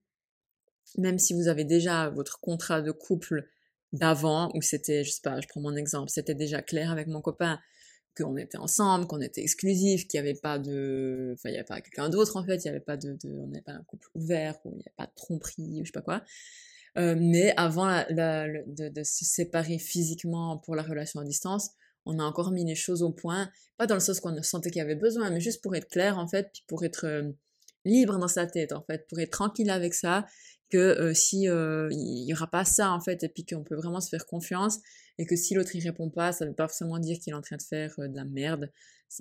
même 0.98 1.20
si 1.20 1.34
vous 1.34 1.48
avez 1.48 1.66
déjà 1.66 2.10
votre 2.10 2.40
contrat 2.40 2.82
de 2.82 2.92
couple 2.92 3.48
d'avant 3.94 4.52
où 4.54 4.62
c'était, 4.62 5.04
je 5.04 5.12
sais 5.12 5.22
pas, 5.24 5.40
je 5.42 5.48
prends 5.48 5.62
mon 5.62 5.76
exemple, 5.76 6.10
c'était 6.10 6.36
déjà 6.36 6.62
clair 6.62 6.92
avec 6.92 7.08
mon 7.08 7.22
copain 7.22 7.60
qu'on 8.18 8.38
était 8.38 8.58
ensemble, 8.58 9.08
qu'on 9.08 9.22
était 9.22 9.42
exclusif, 9.42 10.08
qu'il 10.08 10.22
n'y 10.22 10.28
avait 10.28 10.40
pas 10.40 10.60
de, 10.60 11.32
enfin 11.34 11.50
il 11.50 11.54
n'y 11.54 11.58
avait 11.58 11.66
pas 11.66 11.82
quelqu'un 11.82 12.10
d'autre 12.10 12.38
en 12.38 12.46
fait, 12.46 12.58
il 12.58 12.64
n'y 12.64 12.70
avait 12.70 12.80
pas 12.80 12.98
de, 12.98 13.18
on 13.26 13.48
n'avait 13.48 13.62
pas 13.62 13.74
un 13.74 13.84
couple 13.84 14.08
ouvert, 14.16 14.56
il 14.66 14.72
n'y 14.72 14.82
avait 14.82 14.94
pas 14.98 15.06
de 15.06 15.16
tromperie 15.16 15.82
ou 15.82 15.86
je 15.86 15.90
sais 15.90 15.94
pas 15.94 16.02
quoi. 16.02 16.24
Euh, 16.98 17.16
mais 17.18 17.54
avant 17.56 17.88
de, 18.10 18.90
de, 18.90 19.04
se 19.04 19.24
séparer 19.24 19.78
physiquement 19.78 20.58
pour 20.58 20.76
la 20.76 20.84
relation 20.84 21.20
à 21.20 21.24
distance, 21.24 21.70
on 22.06 22.18
a 22.20 22.24
encore 22.24 22.52
mis 22.52 22.66
les 22.66 22.76
choses 22.76 23.04
au 23.04 23.12
point, 23.12 23.52
pas 23.78 23.86
dans 23.86 23.96
le 23.96 24.02
sens 24.02 24.20
qu'on 24.20 24.42
sentait 24.42 24.72
qu'il 24.72 24.80
y 24.80 24.84
avait 24.84 24.96
besoin, 24.96 25.30
mais 25.30 25.40
juste 25.40 25.62
pour 25.62 25.76
être 25.76 25.88
clair 25.88 26.18
en 26.18 26.28
fait, 26.28 26.50
puis 26.52 26.64
pour 26.68 26.84
être 26.84 27.06
euh, 27.06 27.32
libre 27.86 28.18
dans 28.18 28.28
sa 28.28 28.48
tête 28.48 28.72
en 28.74 28.82
fait, 28.82 29.08
pour 29.08 29.20
être 29.20 29.32
tranquille 29.32 29.70
avec 29.70 29.94
ça, 29.94 30.26
que 30.70 30.78
euh, 30.78 31.14
si 31.14 31.44
il 31.44 32.26
y 32.26 32.34
aura 32.34 32.48
pas 32.48 32.66
ça 32.66 32.92
en 32.92 33.00
fait, 33.00 33.24
et 33.24 33.30
puis 33.30 33.46
qu'on 33.46 33.64
peut 33.64 33.76
vraiment 33.76 34.02
se 34.02 34.10
faire 34.10 34.26
confiance, 34.26 34.80
et 35.20 35.26
que 35.26 35.36
si 35.36 35.54
l'autre 35.54 35.76
y 35.76 35.82
répond 35.82 36.10
pas, 36.10 36.32
ça 36.32 36.46
ne 36.46 36.50
veut 36.50 36.56
pas 36.56 36.68
forcément 36.68 36.98
dire 36.98 37.20
qu'il 37.20 37.34
est 37.34 37.36
en 37.36 37.42
train 37.42 37.58
de 37.58 37.62
faire 37.62 37.94
euh, 38.00 38.08
de 38.08 38.16
la 38.16 38.24
merde. 38.24 38.72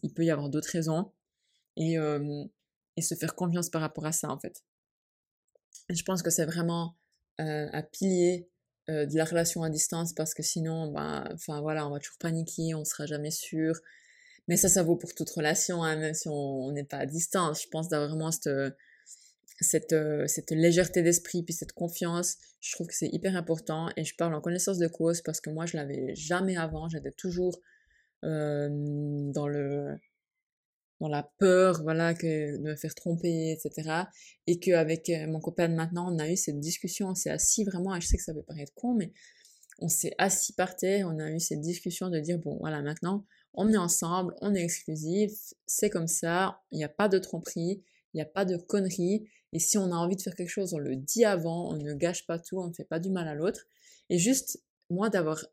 Il 0.02 0.14
peut 0.14 0.24
y 0.24 0.30
avoir 0.30 0.48
d'autres 0.48 0.70
raisons 0.70 1.12
et, 1.76 1.98
euh, 1.98 2.44
et 2.96 3.02
se 3.02 3.16
faire 3.16 3.34
confiance 3.34 3.68
par 3.68 3.80
rapport 3.80 4.06
à 4.06 4.12
ça 4.12 4.30
en 4.30 4.38
fait. 4.38 4.62
je 5.90 6.02
pense 6.04 6.22
que 6.22 6.30
c'est 6.30 6.46
vraiment 6.46 6.96
euh, 7.40 7.68
un 7.72 7.82
pilier 7.82 8.48
de 8.88 9.18
la 9.18 9.26
relation 9.26 9.62
à 9.64 9.68
distance 9.68 10.14
parce 10.14 10.32
que 10.32 10.42
sinon, 10.42 10.90
ben, 10.90 11.28
enfin 11.34 11.60
voilà, 11.60 11.86
on 11.86 11.90
va 11.90 11.98
toujours 11.98 12.16
paniquer, 12.16 12.74
on 12.74 12.86
sera 12.86 13.04
jamais 13.04 13.30
sûr. 13.30 13.78
Mais 14.46 14.56
ça, 14.56 14.70
ça 14.70 14.82
vaut 14.82 14.96
pour 14.96 15.14
toute 15.14 15.28
relation, 15.28 15.82
hein, 15.82 15.96
même 15.96 16.14
si 16.14 16.26
on 16.30 16.72
n'est 16.72 16.84
pas 16.84 16.96
à 16.96 17.04
distance. 17.04 17.64
Je 17.64 17.68
pense 17.68 17.90
d'avoir 17.90 18.08
vraiment 18.08 18.30
cette 18.30 18.48
cette, 19.60 19.92
euh, 19.92 20.26
cette 20.26 20.50
légèreté 20.50 21.02
d'esprit 21.02 21.42
puis 21.42 21.54
cette 21.54 21.72
confiance, 21.72 22.36
je 22.60 22.72
trouve 22.72 22.86
que 22.86 22.94
c'est 22.94 23.08
hyper 23.08 23.36
important 23.36 23.88
et 23.96 24.04
je 24.04 24.14
parle 24.16 24.34
en 24.34 24.40
connaissance 24.40 24.78
de 24.78 24.86
cause 24.86 25.22
parce 25.22 25.40
que 25.40 25.50
moi 25.50 25.66
je 25.66 25.76
l'avais 25.76 26.14
jamais 26.14 26.56
avant, 26.56 26.88
j'étais 26.88 27.12
toujours 27.12 27.60
euh, 28.24 28.68
dans 29.32 29.48
le 29.48 29.96
dans 31.00 31.08
la 31.08 31.30
peur 31.38 31.80
voilà 31.82 32.14
que 32.14 32.56
de 32.56 32.62
me 32.62 32.74
faire 32.74 32.94
tromper 32.94 33.52
etc 33.52 34.02
et 34.48 34.58
qu'avec 34.58 35.08
euh, 35.10 35.28
mon 35.28 35.38
copain 35.38 35.68
maintenant 35.68 36.12
on 36.12 36.18
a 36.18 36.28
eu 36.28 36.36
cette 36.36 36.58
discussion 36.58 37.08
on 37.08 37.14
s'est 37.14 37.30
assis 37.30 37.62
vraiment 37.62 37.94
je 38.00 38.06
sais 38.06 38.16
que 38.16 38.22
ça 38.24 38.34
peut 38.34 38.42
paraître 38.42 38.72
con 38.74 38.94
mais 38.94 39.12
on 39.78 39.88
s'est 39.88 40.14
assis 40.18 40.52
par 40.54 40.74
terre 40.74 41.06
on 41.06 41.20
a 41.20 41.30
eu 41.30 41.38
cette 41.38 41.60
discussion 41.60 42.10
de 42.10 42.18
dire 42.18 42.38
bon 42.38 42.56
voilà 42.58 42.82
maintenant 42.82 43.24
on 43.54 43.72
est 43.72 43.76
ensemble 43.76 44.34
on 44.40 44.52
est 44.54 44.62
exclusif 44.62 45.54
c'est 45.66 45.90
comme 45.90 46.08
ça 46.08 46.60
il 46.72 46.78
n'y 46.78 46.84
a 46.84 46.88
pas 46.88 47.08
de 47.08 47.18
tromperie 47.18 47.84
il 48.12 48.18
n'y 48.18 48.22
a 48.22 48.26
pas 48.26 48.44
de 48.44 48.56
conneries. 48.56 49.28
Et 49.52 49.58
si 49.58 49.78
on 49.78 49.92
a 49.92 49.96
envie 49.96 50.16
de 50.16 50.22
faire 50.22 50.34
quelque 50.34 50.50
chose, 50.50 50.74
on 50.74 50.78
le 50.78 50.96
dit 50.96 51.24
avant, 51.24 51.70
on 51.70 51.76
ne 51.76 51.94
gâche 51.94 52.26
pas 52.26 52.38
tout, 52.38 52.58
on 52.58 52.68
ne 52.68 52.72
fait 52.72 52.84
pas 52.84 53.00
du 53.00 53.10
mal 53.10 53.28
à 53.28 53.34
l'autre. 53.34 53.66
Et 54.10 54.18
juste, 54.18 54.62
moi, 54.90 55.08
d'avoir 55.10 55.44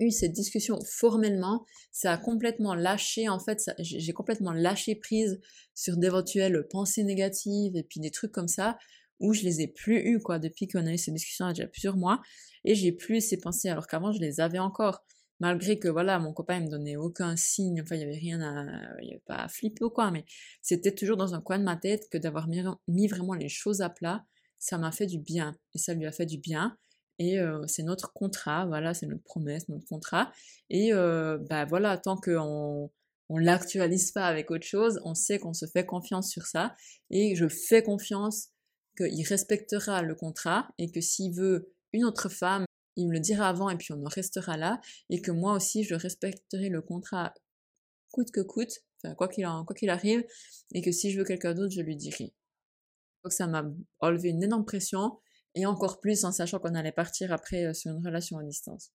eu 0.00 0.10
cette 0.10 0.32
discussion 0.32 0.78
formellement, 0.84 1.64
ça 1.90 2.12
a 2.12 2.18
complètement 2.18 2.74
lâché, 2.74 3.28
en 3.28 3.38
fait, 3.38 3.70
j'ai 3.78 4.12
complètement 4.12 4.52
lâché 4.52 4.94
prise 4.94 5.40
sur 5.74 5.96
d'éventuelles 5.96 6.66
pensées 6.68 7.04
négatives 7.04 7.76
et 7.76 7.82
puis 7.82 8.00
des 8.00 8.10
trucs 8.10 8.32
comme 8.32 8.48
ça, 8.48 8.78
où 9.20 9.32
je 9.32 9.42
les 9.42 9.62
ai 9.62 9.68
plus 9.68 9.98
eu, 9.98 10.20
quoi, 10.20 10.38
depuis 10.38 10.68
qu'on 10.68 10.86
a 10.86 10.92
eu 10.92 10.98
cette 10.98 11.14
discussion 11.14 11.46
il 11.46 11.48
y 11.48 11.50
a 11.50 11.54
déjà 11.54 11.68
plusieurs 11.68 11.96
mois, 11.96 12.20
et 12.64 12.74
j'ai 12.74 12.92
plus 12.92 13.20
ces 13.20 13.38
pensées, 13.38 13.68
alors 13.68 13.86
qu'avant, 13.86 14.12
je 14.12 14.20
les 14.20 14.40
avais 14.40 14.58
encore 14.58 15.02
malgré 15.40 15.78
que 15.78 15.88
voilà 15.88 16.18
mon 16.18 16.32
copain 16.32 16.60
me 16.60 16.68
donnait 16.68 16.96
aucun 16.96 17.36
signe 17.36 17.82
enfin 17.82 17.96
il 17.96 18.00
y 18.00 18.04
avait 18.04 18.16
rien 18.16 18.40
à 18.40 19.00
il 19.02 19.08
y 19.08 19.18
pas 19.26 19.36
à 19.36 19.48
flipper 19.48 19.84
ou 19.84 19.90
quoi 19.90 20.10
mais 20.10 20.24
c'était 20.62 20.94
toujours 20.94 21.16
dans 21.16 21.34
un 21.34 21.40
coin 21.40 21.58
de 21.58 21.64
ma 21.64 21.76
tête 21.76 22.08
que 22.10 22.18
d'avoir 22.18 22.48
mis, 22.48 23.08
vraiment 23.08 23.34
les 23.34 23.48
choses 23.48 23.80
à 23.80 23.90
plat 23.90 24.24
ça 24.58 24.78
m'a 24.78 24.92
fait 24.92 25.06
du 25.06 25.18
bien 25.18 25.56
et 25.74 25.78
ça 25.78 25.94
lui 25.94 26.06
a 26.06 26.12
fait 26.12 26.26
du 26.26 26.38
bien. 26.38 26.76
Et 27.18 27.38
euh, 27.38 27.66
c'est 27.66 27.82
notre 27.82 28.12
contrat 28.12 28.66
voilà 28.66 28.94
c'est 28.94 29.06
notre 29.06 29.22
promesse 29.22 29.68
notre 29.68 29.86
contrat. 29.86 30.32
Et 30.70 30.92
euh, 30.92 31.38
bah 31.48 31.64
voilà 31.64 31.98
tant 31.98 32.16
qu'on 32.16 32.90
on 33.28 33.38
l'actualise 33.38 34.12
pas 34.12 34.26
avec 34.26 34.50
autre 34.50 34.66
chose 34.66 35.00
on 35.04 35.14
sait 35.14 35.38
qu'on 35.38 35.54
se 35.54 35.66
fait 35.66 35.86
confiance 35.86 36.30
sur 36.30 36.46
ça. 36.46 36.74
Et 37.10 37.34
je 37.36 37.48
fais 37.48 37.82
confiance 37.82 38.48
qu'il 38.96 39.26
respectera 39.26 40.02
le 40.02 40.14
contrat 40.14 40.68
et 40.78 40.90
que 40.90 41.00
s'il 41.00 41.34
veut 41.34 41.72
une 41.92 42.04
autre 42.04 42.28
femme 42.28 42.65
il 42.96 43.08
me 43.08 43.12
le 43.12 43.20
dira 43.20 43.48
avant 43.48 43.70
et 43.70 43.76
puis 43.76 43.92
on 43.92 44.04
en 44.04 44.08
restera 44.08 44.56
là, 44.56 44.80
et 45.10 45.20
que 45.20 45.30
moi 45.30 45.54
aussi 45.54 45.84
je 45.84 45.94
respecterai 45.94 46.68
le 46.68 46.82
contrat 46.82 47.34
coûte 48.12 48.30
que 48.30 48.40
coûte, 48.40 48.82
quoi 49.16 49.28
qu'il 49.28 49.90
arrive, 49.90 50.24
et 50.72 50.82
que 50.82 50.90
si 50.90 51.10
je 51.10 51.18
veux 51.18 51.24
quelqu'un 51.24 51.54
d'autre, 51.54 51.72
je 51.74 51.82
lui 51.82 51.96
dirai. 51.96 52.32
Donc 53.22 53.32
ça 53.32 53.46
m'a 53.46 53.64
enlevé 54.00 54.30
une 54.30 54.42
énorme 54.42 54.64
pression, 54.64 55.18
et 55.56 55.66
encore 55.66 56.00
plus 56.00 56.24
en 56.24 56.32
sachant 56.32 56.58
qu'on 56.58 56.74
allait 56.74 56.92
partir 56.92 57.32
après 57.32 57.64
euh, 57.64 57.74
sur 57.74 57.90
une 57.90 58.04
relation 58.04 58.38
à 58.38 58.44
distance. 58.44 58.92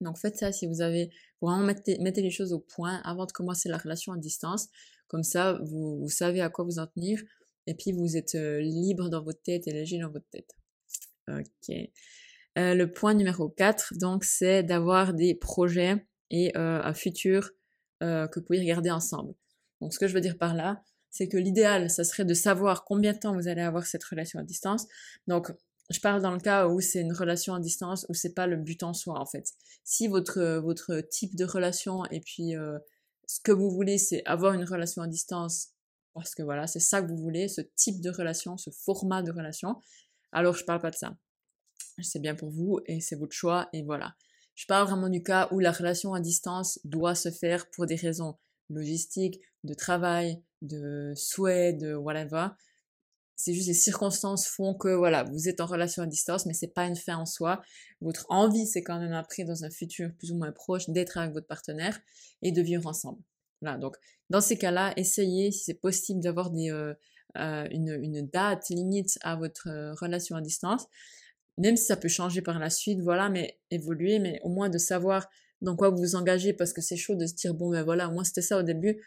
Donc 0.00 0.18
faites 0.18 0.36
ça 0.36 0.52
si 0.52 0.66
vous 0.66 0.80
avez 0.80 1.10
vraiment 1.42 1.62
mettez, 1.62 1.98
mettez 1.98 2.22
les 2.22 2.30
choses 2.30 2.52
au 2.52 2.60
point 2.60 3.02
avant 3.04 3.26
de 3.26 3.32
commencer 3.32 3.68
la 3.68 3.76
relation 3.76 4.12
à 4.12 4.18
distance. 4.18 4.68
Comme 5.08 5.24
ça, 5.24 5.58
vous, 5.64 5.98
vous 6.00 6.08
savez 6.08 6.40
à 6.40 6.48
quoi 6.48 6.64
vous 6.64 6.78
en 6.78 6.86
tenir 6.86 7.20
et 7.66 7.74
puis 7.74 7.92
vous 7.92 8.16
êtes 8.16 8.36
euh, 8.36 8.60
libre 8.60 9.10
dans 9.10 9.22
votre 9.22 9.42
tête 9.42 9.66
et 9.66 9.72
léger 9.72 9.98
dans 9.98 10.10
votre 10.10 10.28
tête. 10.30 10.50
Ok. 11.28 11.76
Euh, 12.60 12.74
le 12.74 12.92
point 12.92 13.14
numéro 13.14 13.48
4, 13.48 13.94
donc, 13.96 14.24
c'est 14.24 14.62
d'avoir 14.62 15.14
des 15.14 15.34
projets 15.34 16.06
et 16.30 16.54
euh, 16.56 16.82
un 16.82 16.92
futur 16.92 17.50
euh, 18.02 18.28
que 18.28 18.38
vous 18.38 18.44
pouvez 18.44 18.60
regarder 18.60 18.90
ensemble. 18.90 19.34
Donc, 19.80 19.94
ce 19.94 19.98
que 19.98 20.06
je 20.06 20.14
veux 20.14 20.20
dire 20.20 20.36
par 20.36 20.54
là, 20.54 20.82
c'est 21.10 21.26
que 21.28 21.38
l'idéal, 21.38 21.88
ça 21.90 22.04
serait 22.04 22.26
de 22.26 22.34
savoir 22.34 22.84
combien 22.84 23.14
de 23.14 23.18
temps 23.18 23.34
vous 23.34 23.48
allez 23.48 23.62
avoir 23.62 23.86
cette 23.86 24.04
relation 24.04 24.38
à 24.38 24.42
distance. 24.42 24.86
Donc, 25.26 25.50
je 25.88 26.00
parle 26.00 26.20
dans 26.20 26.32
le 26.32 26.38
cas 26.38 26.68
où 26.68 26.80
c'est 26.80 27.00
une 27.00 27.14
relation 27.14 27.54
à 27.54 27.60
distance 27.60 28.04
où 28.08 28.14
c'est 28.14 28.34
pas 28.34 28.46
le 28.46 28.56
but 28.56 28.82
en 28.82 28.92
soi 28.92 29.18
en 29.18 29.26
fait. 29.26 29.48
Si 29.82 30.06
votre 30.06 31.00
type 31.10 31.34
de 31.34 31.44
relation 31.44 32.04
et 32.12 32.20
puis 32.20 32.52
ce 33.26 33.40
que 33.42 33.50
vous 33.50 33.72
voulez 33.72 33.98
c'est 33.98 34.24
avoir 34.24 34.54
une 34.54 34.62
relation 34.62 35.02
à 35.02 35.08
distance 35.08 35.70
parce 36.14 36.36
que 36.36 36.44
voilà 36.44 36.68
c'est 36.68 36.78
ça 36.78 37.02
que 37.02 37.08
vous 37.08 37.16
voulez, 37.16 37.48
ce 37.48 37.60
type 37.74 38.00
de 38.00 38.10
relation, 38.10 38.56
ce 38.56 38.70
format 38.70 39.22
de 39.22 39.32
relation, 39.32 39.80
alors 40.30 40.54
je 40.54 40.64
parle 40.64 40.80
pas 40.80 40.92
de 40.92 40.96
ça 40.96 41.16
c'est 42.02 42.18
bien 42.18 42.34
pour 42.34 42.50
vous 42.50 42.80
et 42.86 43.00
c'est 43.00 43.16
votre 43.16 43.32
choix 43.32 43.68
et 43.72 43.82
voilà. 43.82 44.14
Je 44.54 44.66
parle 44.66 44.86
vraiment 44.86 45.08
du 45.08 45.22
cas 45.22 45.48
où 45.52 45.58
la 45.58 45.72
relation 45.72 46.12
à 46.12 46.20
distance 46.20 46.80
doit 46.84 47.14
se 47.14 47.30
faire 47.30 47.70
pour 47.70 47.86
des 47.86 47.94
raisons 47.94 48.36
logistiques, 48.68 49.40
de 49.64 49.74
travail, 49.74 50.42
de 50.62 51.12
souhait, 51.16 51.72
de 51.72 51.94
whatever. 51.94 52.48
C'est 53.36 53.54
juste 53.54 53.68
les 53.68 53.74
circonstances 53.74 54.46
font 54.46 54.74
que 54.74 54.88
voilà, 54.88 55.24
vous 55.24 55.48
êtes 55.48 55.62
en 55.62 55.66
relation 55.66 56.02
à 56.02 56.06
distance, 56.06 56.44
mais 56.44 56.52
c'est 56.52 56.74
pas 56.74 56.84
une 56.84 56.96
fin 56.96 57.16
en 57.16 57.24
soi. 57.24 57.62
Votre 58.02 58.26
envie, 58.28 58.66
c'est 58.66 58.82
quand 58.82 58.98
même 58.98 59.14
après 59.14 59.44
dans 59.44 59.64
un 59.64 59.70
futur 59.70 60.10
plus 60.18 60.30
ou 60.30 60.36
moins 60.36 60.52
proche 60.52 60.90
d'être 60.90 61.16
avec 61.16 61.32
votre 61.32 61.46
partenaire 61.46 61.98
et 62.42 62.52
de 62.52 62.60
vivre 62.60 62.86
ensemble. 62.86 63.22
Voilà, 63.62 63.78
donc 63.78 63.96
dans 64.28 64.40
ces 64.40 64.58
cas-là, 64.58 64.92
essayez 64.96 65.52
si 65.52 65.64
c'est 65.64 65.80
possible 65.80 66.20
d'avoir 66.20 66.50
euh, 66.54 66.94
euh, 67.36 67.68
une, 67.70 67.98
une, 68.02 68.26
date 68.28 68.68
limite 68.70 69.18
à 69.22 69.36
votre 69.36 69.68
euh, 69.68 69.94
relation 69.94 70.36
à 70.36 70.40
distance 70.40 70.86
même 71.60 71.76
si 71.76 71.84
ça 71.84 71.96
peut 71.96 72.08
changer 72.08 72.40
par 72.40 72.58
la 72.58 72.70
suite, 72.70 73.00
voilà, 73.00 73.28
mais 73.28 73.58
évoluer, 73.70 74.18
mais 74.18 74.40
au 74.42 74.48
moins 74.48 74.70
de 74.70 74.78
savoir 74.78 75.28
dans 75.60 75.76
quoi 75.76 75.90
vous 75.90 75.98
vous 75.98 76.14
engagez, 76.16 76.54
parce 76.54 76.72
que 76.72 76.80
c'est 76.80 76.96
chaud 76.96 77.16
de 77.16 77.26
se 77.26 77.34
dire, 77.34 77.52
bon, 77.52 77.70
ben 77.70 77.82
voilà, 77.82 78.08
moi 78.08 78.24
c'était 78.24 78.40
ça 78.40 78.58
au 78.58 78.62
début, 78.62 79.02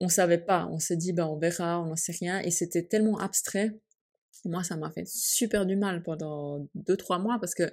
on 0.00 0.08
savait 0.08 0.38
pas, 0.38 0.66
on 0.72 0.78
s'est 0.78 0.96
dit, 0.96 1.12
ben 1.12 1.26
on 1.26 1.36
verra, 1.38 1.82
on 1.82 1.86
n'en 1.86 1.96
sait 1.96 2.16
rien, 2.18 2.40
et 2.40 2.50
c'était 2.50 2.84
tellement 2.84 3.18
abstrait, 3.18 3.72
moi 4.46 4.64
ça 4.64 4.76
m'a 4.76 4.90
fait 4.90 5.06
super 5.06 5.66
du 5.66 5.76
mal 5.76 6.02
pendant 6.02 6.66
2-3 6.74 7.20
mois, 7.20 7.38
parce 7.38 7.54
que 7.54 7.70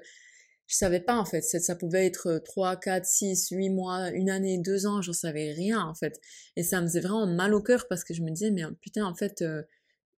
je 0.68 0.76
savais 0.76 1.00
pas 1.00 1.16
en 1.16 1.26
fait, 1.26 1.42
ça 1.42 1.76
pouvait 1.78 2.06
être 2.06 2.42
3, 2.44 2.76
4, 2.76 3.06
6, 3.06 3.50
8 3.52 3.70
mois, 3.70 4.10
une 4.10 4.30
année, 4.30 4.58
deux 4.58 4.88
ans, 4.88 5.02
j'en 5.02 5.14
savais 5.14 5.54
rien 5.54 5.80
en 5.82 5.96
fait, 5.96 6.20
et 6.58 6.64
ça 6.64 6.82
me 6.82 6.88
faisait 6.88 7.00
vraiment 7.00 7.28
mal 7.28 7.54
au 7.54 7.62
cœur, 7.62 7.88
parce 7.88 8.04
que 8.04 8.14
je 8.14 8.24
me 8.24 8.32
disais, 8.32 8.52
mais 8.52 8.64
putain, 8.82 9.06
en 9.06 9.16
fait... 9.16 9.42
Euh, 9.42 9.64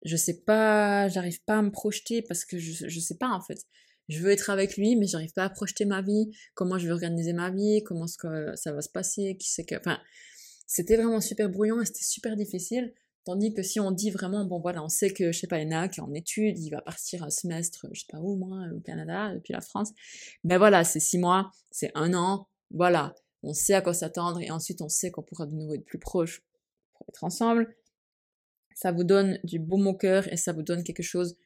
je 0.06 0.17
sais 0.17 0.41
pas, 0.41 1.08
j'arrive 1.08 1.41
pas 1.45 1.60
à 1.60 1.62
me 1.62 1.71
projeter 1.71 2.21
parce 2.21 2.45
que 2.45 2.58
je, 2.58 2.88
je 2.88 2.99
sais 2.99 3.15
pas 3.15 3.29
en 3.29 3.41
fait. 3.41 3.65
Je 4.10 4.20
veux 4.22 4.32
être 4.32 4.50
avec 4.50 4.78
lui, 4.78 4.96
mais 4.96 5.08
j'arrive 5.08 5.34
pas 5.34 5.46
à 5.46 5.50
projeter 5.50 5.86
ma 5.86 6.02
vie, 6.02 6.32
comment 6.56 6.78
je 6.78 6.88
vais 6.88 6.92
organiser 6.92 7.34
ma 7.34 7.50
vie, 7.50 7.84
comment 7.84 8.08
ce 8.08 8.18
que 8.18 8.56
ça 8.56 8.74
va 8.74 8.82
se 8.82 8.89
passer, 8.89 9.38
qui 9.39 9.50
c'est 9.50 9.66
que, 9.66 9.76
enfin, 9.76 10.00
c'était 10.68 10.98
vraiment 10.98 11.22
super 11.22 11.50
brouillon 11.50 11.82
et 11.82 11.86
c'était 11.86 12.04
super 12.04 12.36
difficile. 12.36 12.94
Tandis 13.26 13.54
que 13.54 13.63
si 13.63 13.80
on 13.80 13.92
dit 13.92 14.12
vraiment, 14.12 14.44
bon 14.44 14.60
voilà, 14.60 14.84
on 14.84 14.89
sait 14.89 15.12
que, 15.12 15.32
je 15.32 15.39
sais 15.39 15.48
pas, 15.48 15.60
il 15.60 15.74
en 15.74 15.88
qui 15.88 16.02
est 16.02 16.04
en 16.04 16.13
études, 16.13 16.60
il 16.60 16.70
va 16.72 16.82
partir 16.82 17.24
un 17.24 17.30
semestre, 17.30 17.88
je 17.94 18.02
sais 18.02 18.06
pas 18.10 18.20
où, 18.20 18.36
moi, 18.36 18.66
au 18.76 18.82
Canada, 18.82 19.34
depuis 19.34 19.54
la 19.54 19.62
France, 19.62 19.92
ben 20.44 20.58
voilà, 20.58 20.84
c'est 20.84 21.00
six 21.00 21.18
mois, 21.18 21.50
c'est 21.72 21.92
un 21.96 22.13
an, 22.13 22.50
voilà, 22.72 23.16
on 23.42 23.54
sait 23.54 23.76
à 23.76 23.82
quoi 23.82 23.94
s'attendre, 23.94 24.42
et 24.42 24.52
ensuite 24.52 24.82
on 24.82 24.89
sait 24.89 25.10
qu'on 25.10 25.24
pourra 25.24 25.46
de 25.46 25.54
nouveau 25.54 25.76
être 25.76 25.86
plus 25.86 26.00
proche 26.00 26.44
pour 26.96 27.06
être 27.08 27.24
ensemble. 27.24 27.74
Ça 28.76 28.92
vous 28.92 29.06
donne 29.06 29.39
du 29.46 29.60
baume 29.60 29.88
au 29.88 29.96
cœur, 29.96 30.28
et 30.34 30.36
ça 30.36 30.52
vous 30.52 30.63
donne 30.63 30.84
quelque 30.84 31.04
chose 31.04 31.38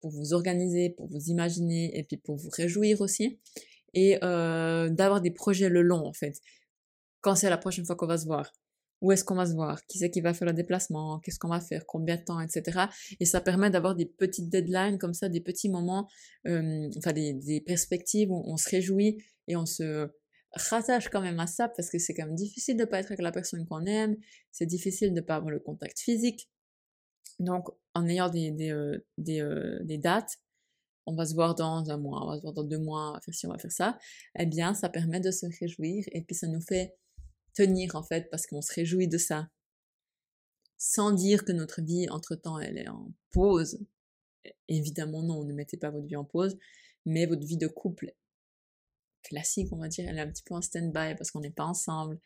pour 0.00 0.10
vous 0.10 0.32
organiser, 0.32 0.90
pour 0.90 1.08
vous 1.08 1.28
imaginer, 1.28 1.96
et 1.98 2.04
puis 2.04 2.16
pour 2.16 2.36
vous 2.36 2.50
réjouir 2.50 3.00
aussi, 3.00 3.38
et 3.94 4.18
euh, 4.22 4.88
d'avoir 4.90 5.20
des 5.20 5.30
projets 5.30 5.68
le 5.68 5.82
long, 5.82 6.06
en 6.06 6.12
fait. 6.12 6.40
Quand 7.20 7.34
c'est 7.34 7.50
la 7.50 7.58
prochaine 7.58 7.84
fois 7.84 7.96
qu'on 7.96 8.06
va 8.06 8.18
se 8.18 8.26
voir. 8.26 8.52
Où 9.02 9.12
est-ce 9.12 9.24
qu'on 9.24 9.34
va 9.34 9.44
se 9.44 9.52
voir, 9.52 9.84
qui 9.86 9.98
c'est 9.98 10.10
qui 10.10 10.22
va 10.22 10.32
faire 10.32 10.46
le 10.46 10.54
déplacement, 10.54 11.20
qu'est-ce 11.20 11.38
qu'on 11.38 11.50
va 11.50 11.60
faire, 11.60 11.84
combien 11.86 12.16
de 12.16 12.22
temps, 12.22 12.40
etc. 12.40 12.86
Et 13.20 13.26
ça 13.26 13.42
permet 13.42 13.68
d'avoir 13.68 13.94
des 13.94 14.06
petites 14.06 14.48
deadlines 14.48 14.96
comme 14.96 15.12
ça, 15.12 15.28
des 15.28 15.42
petits 15.42 15.68
moments, 15.68 16.08
euh, 16.46 16.88
enfin 16.96 17.12
des, 17.12 17.62
perspectives 17.66 18.30
où 18.30 18.42
on 18.46 18.56
se 18.56 18.70
réjouit 18.70 19.22
et 19.48 19.56
on 19.56 19.66
se 19.66 20.08
rattache 20.52 21.10
quand 21.10 21.20
même 21.20 21.38
à 21.40 21.46
ça 21.46 21.68
parce 21.68 21.90
que 21.90 21.98
c'est 21.98 22.14
quand 22.14 22.24
même 22.24 22.34
difficile 22.34 22.78
de 22.78 22.86
pas 22.86 22.98
être 23.00 23.08
avec 23.08 23.20
la 23.20 23.32
personne 23.32 23.66
qu'on 23.66 23.84
aime, 23.84 24.16
c'est 24.50 24.64
difficile 24.64 25.12
de 25.12 25.20
pas 25.20 25.36
avoir 25.36 25.50
le 25.50 25.60
contact 25.60 26.00
physique. 26.00 26.48
Donc 27.38 27.68
en 27.96 28.06
ayant 28.08 28.28
des, 28.28 28.50
des, 28.50 28.70
euh, 28.70 28.98
euh, 29.28 29.78
des 29.82 29.98
dates, 29.98 30.38
on 31.06 31.14
va 31.14 31.24
se 31.24 31.34
voir 31.34 31.54
dans 31.54 31.88
un 31.90 31.96
mois, 31.96 32.24
on 32.24 32.28
va 32.28 32.36
se 32.36 32.42
voir 32.42 32.52
dans 32.52 32.64
deux 32.64 32.78
mois, 32.78 33.10
on 33.10 33.12
va 33.14 33.20
faire 33.20 33.34
ci, 33.34 33.46
on 33.46 33.50
va 33.50 33.58
faire 33.58 33.72
ça, 33.72 33.98
eh 34.38 34.46
bien 34.46 34.74
ça 34.74 34.88
permet 34.88 35.20
de 35.20 35.30
se 35.30 35.46
réjouir 35.60 36.04
et 36.12 36.22
puis 36.22 36.34
ça 36.34 36.48
nous 36.48 36.60
fait 36.60 36.96
tenir 37.54 37.94
en 37.94 38.02
fait 38.02 38.28
parce 38.30 38.46
qu'on 38.46 38.60
se 38.60 38.72
réjouit 38.74 39.08
de 39.08 39.18
ça. 39.18 39.48
Sans 40.78 41.12
dire 41.12 41.44
que 41.44 41.52
notre 41.52 41.80
vie 41.80 42.08
entre-temps 42.10 42.58
elle 42.58 42.78
est 42.78 42.88
en 42.88 43.12
pause. 43.30 43.78
Évidemment 44.68 45.22
non, 45.22 45.44
ne 45.44 45.54
mettez 45.54 45.76
pas 45.76 45.90
votre 45.90 46.06
vie 46.06 46.16
en 46.16 46.24
pause, 46.24 46.56
mais 47.06 47.26
votre 47.26 47.46
vie 47.46 47.56
de 47.56 47.68
couple 47.68 48.12
classique, 49.22 49.68
on 49.72 49.78
va 49.78 49.88
dire, 49.88 50.08
elle 50.08 50.18
est 50.18 50.20
un 50.20 50.30
petit 50.30 50.44
peu 50.44 50.54
en 50.54 50.62
stand-by 50.62 51.16
parce 51.16 51.30
qu'on 51.30 51.40
n'est 51.40 51.50
pas 51.50 51.64
ensemble. 51.64 52.20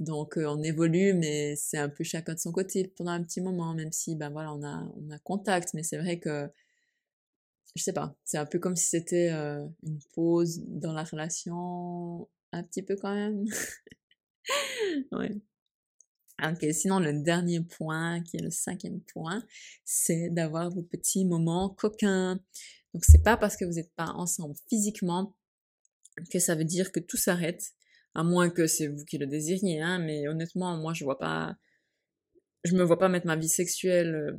Donc 0.00 0.36
euh, 0.38 0.46
on 0.46 0.62
évolue, 0.62 1.14
mais 1.14 1.54
c'est 1.56 1.78
un 1.78 1.88
peu 1.88 2.04
chacun 2.04 2.34
de 2.34 2.38
son 2.38 2.52
côté 2.52 2.92
pendant 2.96 3.12
un 3.12 3.22
petit 3.22 3.40
moment, 3.40 3.74
même 3.74 3.92
si 3.92 4.16
ben 4.16 4.30
voilà 4.30 4.52
on 4.52 4.62
a 4.64 4.92
on 4.96 5.10
a 5.10 5.18
contact, 5.20 5.74
mais 5.74 5.82
c'est 5.82 5.98
vrai 5.98 6.18
que 6.18 6.50
je 7.76 7.82
sais 7.82 7.92
pas, 7.92 8.16
c'est 8.24 8.38
un 8.38 8.46
peu 8.46 8.58
comme 8.58 8.76
si 8.76 8.86
c'était 8.86 9.30
euh, 9.32 9.66
une 9.82 9.98
pause 10.14 10.62
dans 10.66 10.92
la 10.92 11.04
relation, 11.04 12.28
un 12.52 12.62
petit 12.62 12.82
peu 12.82 12.96
quand 12.96 13.14
même. 13.14 13.44
ouais. 15.12 15.40
Ok, 16.42 16.66
sinon 16.72 16.98
le 16.98 17.22
dernier 17.22 17.60
point, 17.60 18.20
qui 18.22 18.36
est 18.36 18.42
le 18.42 18.50
cinquième 18.50 19.00
point, 19.00 19.44
c'est 19.84 20.30
d'avoir 20.30 20.70
vos 20.70 20.82
petits 20.82 21.24
moments 21.24 21.70
coquins. 21.70 22.40
Donc 22.92 23.04
c'est 23.04 23.22
pas 23.22 23.36
parce 23.36 23.56
que 23.56 23.64
vous 23.64 23.74
n'êtes 23.74 23.92
pas 23.94 24.08
ensemble 24.08 24.54
physiquement 24.68 25.36
que 26.30 26.38
ça 26.38 26.54
veut 26.54 26.64
dire 26.64 26.92
que 26.92 27.00
tout 27.00 27.16
s'arrête, 27.16 27.72
à 28.14 28.22
moins 28.24 28.50
que 28.50 28.66
c'est 28.66 28.88
vous 28.88 29.04
qui 29.04 29.18
le 29.18 29.26
désiriez, 29.26 29.80
hein, 29.80 29.98
mais 29.98 30.28
honnêtement, 30.28 30.76
moi 30.76 30.92
je 30.94 31.04
vois 31.04 31.18
pas, 31.18 31.56
je 32.64 32.74
me 32.74 32.82
vois 32.84 32.98
pas 32.98 33.08
mettre 33.08 33.26
ma 33.26 33.36
vie 33.36 33.48
sexuelle 33.48 34.14
euh, 34.14 34.36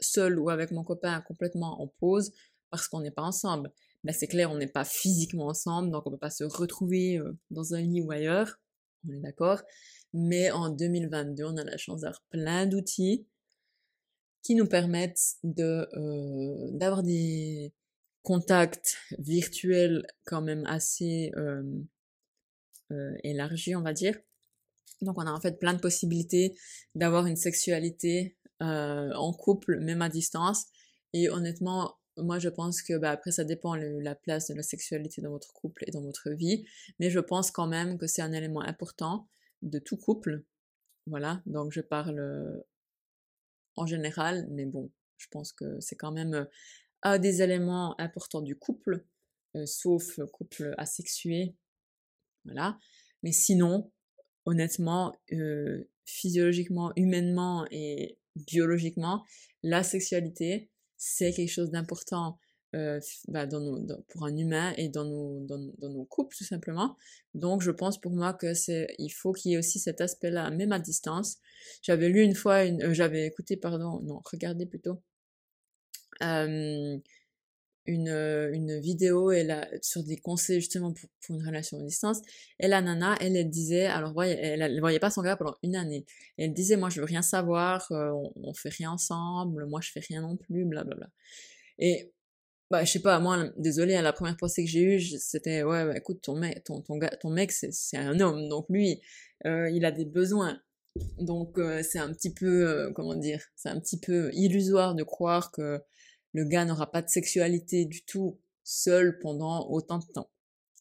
seule 0.00 0.38
ou 0.38 0.50
avec 0.50 0.70
mon 0.70 0.84
copain 0.84 1.20
complètement 1.22 1.80
en 1.80 1.88
pause 1.88 2.32
parce 2.70 2.88
qu'on 2.88 3.00
n'est 3.00 3.10
pas 3.10 3.22
ensemble. 3.22 3.72
Ben 4.04 4.12
c'est 4.12 4.26
clair, 4.26 4.50
on 4.50 4.56
n'est 4.56 4.66
pas 4.66 4.84
physiquement 4.84 5.46
ensemble, 5.46 5.90
donc 5.90 6.06
on 6.06 6.10
peut 6.10 6.18
pas 6.18 6.30
se 6.30 6.44
retrouver 6.44 7.18
euh, 7.18 7.36
dans 7.50 7.74
un 7.74 7.80
lit 7.80 8.02
ou 8.02 8.10
ailleurs 8.10 8.58
on 9.08 9.12
est 9.12 9.20
d'accord. 9.20 9.62
Mais 10.12 10.50
en 10.50 10.70
2022, 10.70 11.44
on 11.44 11.56
a 11.56 11.64
la 11.64 11.76
chance 11.76 12.02
d'avoir 12.02 12.22
plein 12.30 12.66
d'outils 12.66 13.26
qui 14.42 14.54
nous 14.54 14.66
permettent 14.66 15.36
de 15.42 15.88
euh, 15.94 16.70
d'avoir 16.72 17.02
des 17.02 17.72
contacts 18.22 18.96
virtuels 19.18 20.06
quand 20.24 20.40
même 20.40 20.64
assez 20.66 21.32
euh, 21.36 21.62
euh, 22.92 23.12
élargis, 23.24 23.74
on 23.76 23.82
va 23.82 23.92
dire. 23.92 24.16
Donc 25.02 25.18
on 25.18 25.26
a 25.26 25.32
en 25.32 25.40
fait 25.40 25.58
plein 25.58 25.74
de 25.74 25.80
possibilités 25.80 26.56
d'avoir 26.94 27.26
une 27.26 27.36
sexualité 27.36 28.36
en 28.60 29.34
couple, 29.34 29.80
même 29.80 30.00
à 30.00 30.08
distance. 30.08 30.64
Et 31.12 31.28
honnêtement, 31.28 31.98
moi 32.16 32.38
je 32.38 32.48
pense 32.48 32.82
que 32.82 32.96
bah, 32.96 33.10
après 33.10 33.30
ça 33.30 33.44
dépend 33.44 33.76
de 33.76 33.98
la 34.00 34.14
place 34.14 34.48
de 34.48 34.54
la 34.54 34.62
sexualité 34.62 35.20
dans 35.20 35.30
votre 35.30 35.52
couple 35.52 35.84
et 35.86 35.90
dans 35.90 36.02
votre 36.02 36.30
vie, 36.30 36.64
mais 36.98 37.10
je 37.10 37.20
pense 37.20 37.50
quand 37.50 37.66
même 37.66 37.98
que 37.98 38.06
c'est 38.06 38.22
un 38.22 38.32
élément 38.32 38.62
important 38.62 39.28
de 39.62 39.78
tout 39.78 39.96
couple. 39.96 40.44
Voilà, 41.06 41.42
donc 41.46 41.72
je 41.72 41.80
parle 41.80 42.18
euh, 42.18 42.60
en 43.76 43.86
général, 43.86 44.46
mais 44.50 44.66
bon, 44.66 44.90
je 45.18 45.28
pense 45.30 45.52
que 45.52 45.78
c'est 45.80 45.96
quand 45.96 46.12
même 46.12 46.34
euh, 46.34 46.44
un 47.02 47.18
des 47.18 47.42
éléments 47.42 47.98
importants 48.00 48.40
du 48.40 48.56
couple, 48.56 49.04
euh, 49.54 49.66
sauf 49.66 50.18
couple 50.32 50.74
asexué. 50.78 51.54
Voilà, 52.46 52.78
mais 53.22 53.32
sinon, 53.32 53.92
honnêtement, 54.46 55.14
physiologiquement, 56.04 56.92
humainement 56.96 57.66
et 57.70 58.18
biologiquement, 58.36 59.24
la 59.62 59.82
sexualité, 59.82 60.70
c'est 60.96 61.32
quelque 61.32 61.50
chose 61.50 61.70
d'important 61.70 62.38
bah, 63.28 63.46
pour 64.08 64.26
un 64.26 64.36
humain 64.36 64.74
et 64.76 64.88
dans 64.88 65.04
nos, 65.04 66.04
couples 66.10 66.36
tout 66.36 66.44
simplement. 66.44 66.96
Donc 67.34 67.62
je 67.62 67.70
pense 67.70 67.98
pour 68.00 68.12
moi 68.12 68.34
que 68.34 68.54
c'est 68.54 68.94
il 68.98 69.08
faut 69.10 69.32
qu'il 69.32 69.52
y 69.52 69.54
ait 69.54 69.58
aussi 69.58 69.78
cet 69.78 70.00
aspect-là, 70.00 70.50
même 70.50 70.72
à 70.72 70.78
distance. 70.78 71.38
J'avais 71.82 72.08
lu 72.08 72.20
une 72.22 72.34
fois, 72.34 72.66
euh, 72.66 72.92
j'avais 72.92 73.26
écouté, 73.26 73.56
pardon, 73.56 74.00
non, 74.02 74.20
regardé 74.24 74.66
plutôt, 74.66 75.00
une, 77.86 78.08
euh, 78.08 78.52
une 78.52 78.78
vidéo 78.80 79.30
elle 79.30 79.50
a, 79.50 79.68
sur 79.82 80.02
des 80.02 80.16
conseils 80.16 80.60
justement 80.60 80.92
pour, 80.92 81.08
pour, 81.24 81.36
une 81.36 81.46
relation 81.46 81.78
à 81.78 81.82
distance. 81.82 82.20
Et 82.60 82.68
la 82.68 82.80
nana, 82.80 83.16
elle, 83.20 83.36
elle 83.36 83.50
disait, 83.50 83.86
alors 83.86 84.22
elle, 84.22 84.62
elle, 84.62 84.80
voyait 84.80 84.98
pas 84.98 85.10
son 85.10 85.22
gars 85.22 85.36
pendant 85.36 85.56
une 85.62 85.76
année. 85.76 86.06
elle 86.38 86.52
disait, 86.52 86.76
moi 86.76 86.90
je 86.90 87.00
veux 87.00 87.06
rien 87.06 87.22
savoir, 87.22 87.86
euh, 87.92 88.10
on, 88.10 88.32
on, 88.36 88.54
fait 88.54 88.70
rien 88.70 88.90
ensemble, 88.90 89.66
moi 89.66 89.80
je 89.82 89.90
fais 89.92 90.00
rien 90.00 90.22
non 90.22 90.36
plus, 90.36 90.64
blablabla. 90.64 91.08
Et 91.78 92.12
bah 92.70 92.84
je 92.84 92.92
sais 92.92 93.00
pas, 93.00 93.20
moi 93.20 93.50
désolé, 93.56 93.94
hein, 93.94 94.02
la 94.02 94.12
première 94.12 94.36
pensée 94.36 94.64
que 94.64 94.70
j'ai 94.70 94.82
eue, 94.82 95.00
c'était 95.00 95.62
ouais, 95.62 95.84
bah, 95.84 95.96
écoute 95.96 96.20
ton 96.22 96.36
mec, 96.36 96.64
ton 96.64 96.80
ton 96.82 96.96
gars, 96.96 97.10
ton 97.20 97.30
mec 97.30 97.52
c'est 97.52 97.96
un 97.96 98.18
homme, 98.20 98.48
donc 98.48 98.66
lui 98.68 99.00
euh, 99.46 99.70
il 99.70 99.84
a 99.84 99.92
des 99.92 100.04
besoins. 100.04 100.60
Donc 101.18 101.58
euh, 101.58 101.82
c'est 101.82 101.98
un 101.98 102.12
petit 102.12 102.32
peu 102.32 102.90
comment 102.94 103.14
dire, 103.14 103.42
c'est 103.54 103.68
un 103.68 103.78
petit 103.80 104.00
peu 104.00 104.30
illusoire 104.32 104.94
de 104.94 105.02
croire 105.04 105.52
que 105.52 105.80
le 106.36 106.44
gars 106.44 106.66
n'aura 106.66 106.90
pas 106.92 107.00
de 107.00 107.08
sexualité 107.08 107.86
du 107.86 108.04
tout 108.04 108.38
seul 108.62 109.18
pendant 109.20 109.70
autant 109.70 109.98
de 109.98 110.04
temps. 110.04 110.30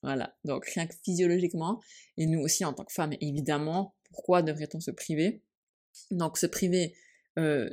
Voilà, 0.04 0.36
donc 0.44 0.65
rien 0.65 0.86
que 0.86 0.94
physiologiquement, 1.04 1.82
et 2.18 2.26
nous 2.26 2.41
aussi 2.41 2.65
en 2.65 2.74
tant 2.74 2.84
que 2.84 2.91
femmes, 2.91 3.13
évidemment, 3.22 3.96
pourquoi 4.12 4.44
devrait-on 4.44 4.82
se 4.82 4.91
priver? 4.91 5.41
Donc 6.12 6.38
se 6.38 6.46
priver 6.46 6.94
euh, 7.39 7.70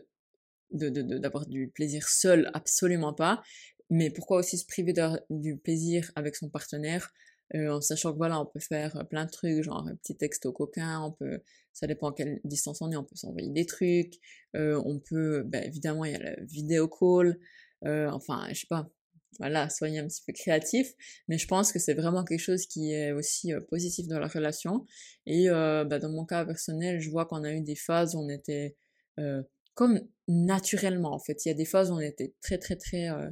d'avoir 0.71 1.47
du 1.47 1.69
plaisir 1.69 2.09
seul, 2.09 2.51
absolument 2.55 3.13
pas, 3.13 3.43
mais 3.91 4.11
pourquoi 4.11 4.39
aussi 4.39 4.57
se 4.59 4.65
priver 4.65 4.95
du 5.29 5.57
plaisir 5.57 6.13
avec 6.15 6.37
son 6.37 6.49
partenaire 6.49 7.13
euh, 7.55 7.69
en 7.69 7.81
sachant 7.81 8.13
que 8.13 8.17
voilà, 8.17 8.41
on 8.41 8.47
peut 8.47 8.61
faire 8.61 9.07
plein 9.11 9.27
de 9.27 9.31
trucs, 9.31 9.63
genre 9.63 9.87
un 9.87 9.95
petit 9.97 10.17
texte 10.17 10.47
au 10.47 10.53
coquin, 10.53 11.03
on 11.03 11.13
peut, 11.13 11.41
ça 11.73 11.87
dépend 11.87 12.11
à 12.11 12.15
quelle 12.15 12.41
distance 12.45 12.81
on 12.81 12.91
est, 12.91 12.97
on 12.97 13.05
peut 13.05 13.17
s'envoyer 13.17 13.51
des 13.51 13.67
trucs, 13.67 14.15
euh, 14.57 14.81
on 14.87 14.99
peut, 14.99 15.43
ben, 15.43 15.63
évidemment, 15.65 16.07
il 16.07 16.13
y 16.13 16.15
a 16.15 16.19
la 16.19 16.37
vidéo 16.45 16.89
call, 16.89 17.39
euh, 17.87 18.11
enfin, 18.11 18.47
je 18.51 18.61
sais 18.61 18.67
pas, 18.69 18.91
voilà, 19.39 19.71
soyez 19.71 19.99
un 19.99 20.07
petit 20.07 20.23
peu 20.27 20.33
créatif, 20.33 20.93
mais 21.29 21.39
je 21.39 21.47
pense 21.47 21.73
que 21.73 21.79
c'est 21.79 21.95
vraiment 21.95 22.25
quelque 22.25 22.41
chose 22.41 22.67
qui 22.67 22.93
est 22.93 23.13
aussi 23.13 23.53
euh, 23.53 23.61
positif 23.61 24.07
dans 24.09 24.19
la 24.19 24.29
relation. 24.29 24.87
Et 25.27 25.49
euh, 25.49 25.85
bah, 25.85 25.99
dans 25.99 26.11
mon 26.11 26.25
cas 26.27 26.45
personnel, 26.45 27.01
je 27.01 27.11
vois 27.11 27.27
qu'on 27.27 27.43
a 27.45 27.53
eu 27.53 27.63
des 27.63 27.77
phases 27.77 28.15
où 28.15 28.19
on 28.19 28.29
était 28.29 28.77
euh, 29.19 29.43
comme 29.75 30.01
naturellement, 30.29 31.13
en 31.13 31.19
fait. 31.19 31.45
Il 31.45 31.49
y 31.49 31.51
a 31.51 31.55
des 31.55 31.65
phases 31.65 31.91
où 31.91 31.95
on 31.95 32.01
était 32.01 32.35
très 32.43 32.59
très 32.59 32.77
très 32.77 33.09
euh, 33.09 33.31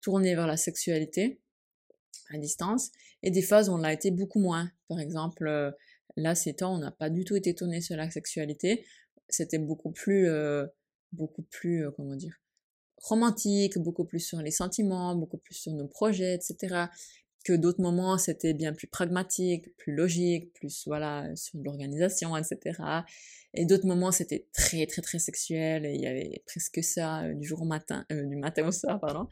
tourné 0.00 0.34
vers 0.34 0.46
la 0.46 0.56
sexualité 0.56 1.40
à 2.30 2.38
distance, 2.38 2.90
et 3.22 3.30
des 3.30 3.42
phases 3.42 3.68
où 3.68 3.72
on 3.72 3.78
l'a 3.78 3.92
été 3.92 4.10
beaucoup 4.10 4.40
moins. 4.40 4.70
Par 4.88 4.98
exemple, 4.98 5.46
euh, 5.46 5.70
là, 6.16 6.34
ces 6.34 6.54
temps, 6.54 6.74
on 6.74 6.78
n'a 6.78 6.90
pas 6.90 7.10
du 7.10 7.24
tout 7.24 7.36
été 7.36 7.54
tourné 7.54 7.82
sur 7.82 7.96
la 7.96 8.10
sexualité. 8.10 8.86
C'était 9.28 9.58
beaucoup 9.58 9.90
plus, 9.90 10.28
beaucoup 11.12 11.42
plus, 11.44 11.86
comment 11.96 12.14
dire, 12.14 12.34
romantique, 13.04 13.78
beaucoup 13.78 14.04
plus 14.04 14.20
sur 14.20 14.40
les 14.40 14.50
sentiments, 14.50 15.14
beaucoup 15.14 15.36
plus 15.38 15.54
sur 15.54 15.72
nos 15.72 15.86
projets, 15.86 16.34
etc. 16.34 16.86
Que 17.44 17.52
d'autres 17.52 17.82
moments, 17.82 18.16
c'était 18.16 18.54
bien 18.54 18.72
plus 18.72 18.86
pragmatique, 18.86 19.76
plus 19.76 19.94
logique, 19.94 20.52
plus, 20.54 20.84
voilà, 20.86 21.28
sur 21.36 21.58
l'organisation, 21.62 22.34
etc. 22.36 22.80
Et 23.52 23.66
d'autres 23.66 23.86
moments, 23.86 24.10
c'était 24.10 24.46
très, 24.54 24.86
très, 24.86 25.02
très 25.02 25.18
sexuel, 25.18 25.84
et 25.84 25.92
il 25.94 26.00
y 26.00 26.06
avait 26.06 26.42
presque 26.46 26.82
ça 26.82 27.24
euh, 27.24 27.34
du 27.34 27.46
jour 27.46 27.60
au 27.60 27.66
matin, 27.66 28.06
euh, 28.10 28.24
du 28.24 28.36
matin 28.36 28.66
au 28.66 28.72
soir, 28.72 28.98
pardon. 28.98 29.28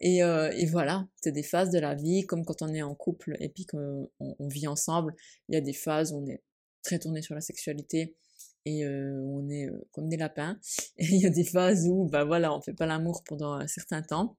Et, 0.00 0.24
euh, 0.24 0.50
et 0.56 0.66
voilà, 0.66 1.06
c'est 1.22 1.30
des 1.32 1.44
phases 1.44 1.70
de 1.70 1.78
la 1.78 1.94
vie, 1.94 2.26
comme 2.26 2.44
quand 2.44 2.60
on 2.62 2.74
est 2.74 2.82
en 2.82 2.96
couple 2.96 3.36
et 3.38 3.48
puis 3.48 3.64
qu'on 3.64 4.10
on 4.18 4.48
vit 4.48 4.66
ensemble, 4.66 5.14
il 5.48 5.54
y 5.54 5.58
a 5.58 5.60
des 5.60 5.72
phases 5.72 6.12
où 6.12 6.16
on 6.16 6.26
est 6.26 6.42
très 6.82 6.98
tourné 6.98 7.22
sur 7.22 7.36
la 7.36 7.40
sexualité, 7.40 8.16
et 8.64 8.86
on 8.86 9.48
est 9.48 9.68
comme 9.92 10.08
des 10.08 10.16
lapins. 10.16 10.58
Et 10.98 11.06
il 11.06 11.20
y 11.20 11.26
a 11.26 11.30
des 11.30 11.44
phases 11.44 11.86
où, 11.88 12.08
bah 12.08 12.24
voilà, 12.24 12.54
on 12.54 12.60
fait 12.60 12.74
pas 12.74 12.86
l'amour 12.86 13.22
pendant 13.24 13.54
un 13.54 13.66
certain 13.66 14.02
temps. 14.02 14.36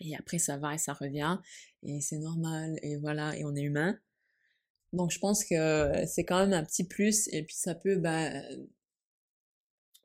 Et 0.00 0.16
après, 0.16 0.38
ça 0.38 0.56
va 0.56 0.74
et 0.74 0.78
ça 0.78 0.94
revient. 0.94 1.38
Et 1.82 2.00
c'est 2.00 2.18
normal. 2.18 2.78
Et 2.82 2.96
voilà, 2.96 3.36
et 3.36 3.44
on 3.44 3.54
est 3.54 3.62
humain. 3.62 3.98
Donc, 4.92 5.10
je 5.10 5.18
pense 5.18 5.44
que 5.44 6.06
c'est 6.06 6.24
quand 6.24 6.38
même 6.38 6.52
un 6.52 6.64
petit 6.64 6.84
plus. 6.84 7.28
Et 7.32 7.42
puis, 7.44 7.56
ça 7.56 7.74
peut, 7.74 7.96
bah, 7.96 8.30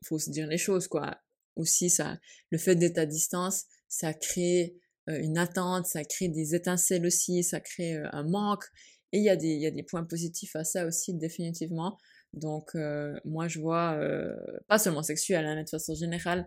faut 0.03 0.19
se 0.19 0.29
dire 0.29 0.47
les 0.47 0.57
choses, 0.57 0.87
quoi. 0.87 1.21
Aussi, 1.55 1.89
ça, 1.89 2.19
le 2.51 2.57
fait 2.57 2.75
d'être 2.75 2.97
à 2.97 3.05
distance, 3.05 3.65
ça 3.87 4.13
crée 4.13 4.75
une 5.07 5.37
attente, 5.37 5.85
ça 5.85 6.03
crée 6.03 6.27
des 6.27 6.55
étincelles 6.55 7.05
aussi, 7.05 7.43
ça 7.43 7.59
crée 7.59 7.95
un 8.11 8.23
manque. 8.23 8.65
Et 9.11 9.19
il 9.19 9.31
y, 9.31 9.37
des, 9.37 9.55
y 9.55 9.65
a 9.65 9.71
des 9.71 9.83
points 9.83 10.03
positifs 10.03 10.55
à 10.55 10.65
ça 10.65 10.85
aussi, 10.85 11.13
définitivement. 11.13 11.97
Donc, 12.35 12.75
euh, 12.75 13.17
moi, 13.23 13.47
je 13.47 13.59
vois, 13.59 13.93
euh, 13.93 14.35
pas 14.67 14.77
seulement 14.77 15.03
sexuel, 15.03 15.45
hein, 15.45 15.55
mais 15.55 15.63
de 15.63 15.69
façon 15.69 15.95
générale, 15.95 16.45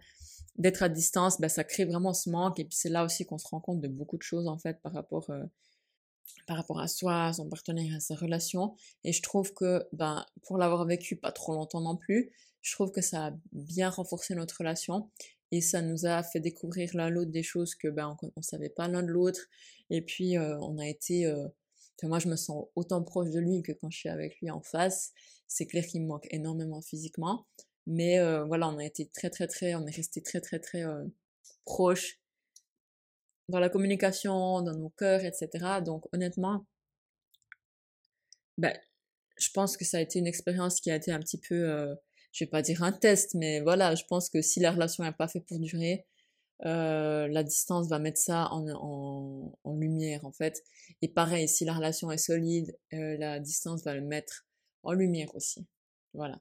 d'être 0.56 0.82
à 0.82 0.88
distance, 0.88 1.40
ben, 1.40 1.48
ça 1.48 1.64
crée 1.64 1.86
vraiment 1.86 2.12
ce 2.12 2.30
manque. 2.30 2.60
Et 2.60 2.64
puis, 2.64 2.76
c'est 2.76 2.90
là 2.90 3.04
aussi 3.04 3.24
qu'on 3.24 3.38
se 3.38 3.48
rend 3.48 3.60
compte 3.60 3.80
de 3.80 3.88
beaucoup 3.88 4.18
de 4.18 4.22
choses, 4.22 4.48
en 4.48 4.58
fait, 4.58 4.80
par 4.82 4.92
rapport, 4.92 5.30
euh, 5.30 5.44
par 6.46 6.58
rapport 6.58 6.80
à 6.80 6.88
soi, 6.88 7.26
à 7.26 7.32
son 7.32 7.48
partenaire, 7.48 7.96
à 7.96 8.00
sa 8.00 8.14
relation. 8.14 8.74
Et 9.02 9.12
je 9.12 9.22
trouve 9.22 9.54
que, 9.54 9.86
ben, 9.92 10.26
pour 10.42 10.58
l'avoir 10.58 10.84
vécu 10.84 11.16
pas 11.16 11.32
trop 11.32 11.54
longtemps 11.54 11.80
non 11.80 11.96
plus, 11.96 12.32
je 12.60 12.74
trouve 12.74 12.92
que 12.92 13.00
ça 13.00 13.28
a 13.28 13.32
bien 13.52 13.88
renforcé 13.88 14.34
notre 14.34 14.58
relation. 14.58 15.10
Et 15.50 15.62
ça 15.62 15.80
nous 15.80 16.04
a 16.04 16.22
fait 16.22 16.40
découvrir 16.40 16.90
l'un 16.94 17.08
l'autre 17.08 17.30
des 17.30 17.42
choses 17.42 17.74
que, 17.74 17.88
ben, 17.88 18.14
on, 18.22 18.32
on 18.36 18.42
savait 18.42 18.68
pas 18.68 18.88
l'un 18.88 19.02
de 19.02 19.08
l'autre. 19.08 19.40
Et 19.88 20.02
puis, 20.02 20.38
on 20.38 20.78
a 20.78 20.86
été 20.86 21.32
moi, 22.06 22.18
je 22.20 22.28
me 22.28 22.36
sens 22.36 22.66
autant 22.76 23.02
proche 23.02 23.30
de 23.30 23.40
lui 23.40 23.62
que 23.62 23.72
quand 23.72 23.90
je 23.90 23.98
suis 23.98 24.08
avec 24.08 24.38
lui 24.40 24.50
en 24.50 24.60
face. 24.60 25.12
C'est 25.48 25.66
clair 25.66 25.84
qu'il 25.84 26.02
me 26.02 26.06
manque 26.06 26.26
énormément 26.30 26.82
physiquement. 26.82 27.46
Mais 27.88 28.18
voilà, 28.46 28.68
on 28.68 28.78
a 28.78 28.84
été 28.84 29.08
très, 29.08 29.30
très, 29.30 29.46
très, 29.48 29.74
on 29.74 29.86
est 29.86 29.96
resté 29.96 30.22
très, 30.22 30.42
très, 30.42 30.60
très 30.60 30.84
euh, 30.84 31.04
proches 31.64 32.20
dans 33.48 33.60
la 33.60 33.70
communication, 33.70 34.60
dans 34.60 34.76
nos 34.76 34.90
cœurs, 34.90 35.24
etc. 35.24 35.80
Donc, 35.82 36.04
honnêtement, 36.12 36.66
ben, 38.58 38.78
je 39.38 39.48
pense 39.54 39.78
que 39.78 39.86
ça 39.86 39.96
a 39.96 40.00
été 40.02 40.18
une 40.18 40.26
expérience 40.26 40.80
qui 40.80 40.90
a 40.90 40.96
été 40.96 41.12
un 41.12 41.20
petit 41.20 41.40
peu, 41.40 41.54
euh, 41.54 41.94
je 42.32 42.44
vais 42.44 42.50
pas 42.50 42.60
dire 42.60 42.82
un 42.82 42.92
test, 42.92 43.34
mais 43.34 43.60
voilà, 43.62 43.94
je 43.94 44.04
pense 44.04 44.28
que 44.28 44.42
si 44.42 44.60
la 44.60 44.72
relation 44.72 45.02
n'est 45.04 45.12
pas 45.12 45.28
faite 45.28 45.46
pour 45.46 45.58
durer, 45.58 46.06
la 46.60 47.42
distance 47.42 47.88
va 47.88 47.98
mettre 47.98 48.20
ça 48.20 48.48
en, 48.52 49.54
en, 49.64 49.76
lumière 49.76 50.26
en 50.26 50.32
fait. 50.32 50.62
Et 51.02 51.08
pareil, 51.08 51.48
si 51.48 51.64
la 51.64 51.72
relation 51.72 52.10
est 52.10 52.18
solide, 52.18 52.76
la 52.90 53.38
distance 53.38 53.84
va 53.84 53.94
le 53.94 54.02
mettre 54.02 54.47
en 54.82 54.92
lumière 54.92 55.34
aussi. 55.34 55.66
Voilà. 56.14 56.40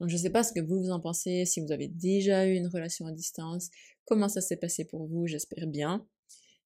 Donc 0.00 0.08
je 0.08 0.16
sais 0.16 0.30
pas 0.30 0.42
ce 0.42 0.52
que 0.52 0.60
vous 0.60 0.78
vous 0.78 0.90
en 0.90 1.00
pensez, 1.00 1.44
si 1.44 1.60
vous 1.60 1.72
avez 1.72 1.88
déjà 1.88 2.46
eu 2.46 2.54
une 2.54 2.68
relation 2.68 3.06
à 3.06 3.12
distance, 3.12 3.70
comment 4.04 4.28
ça 4.28 4.40
s'est 4.40 4.56
passé 4.56 4.84
pour 4.84 5.06
vous, 5.06 5.26
j'espère 5.26 5.66
bien. 5.66 6.06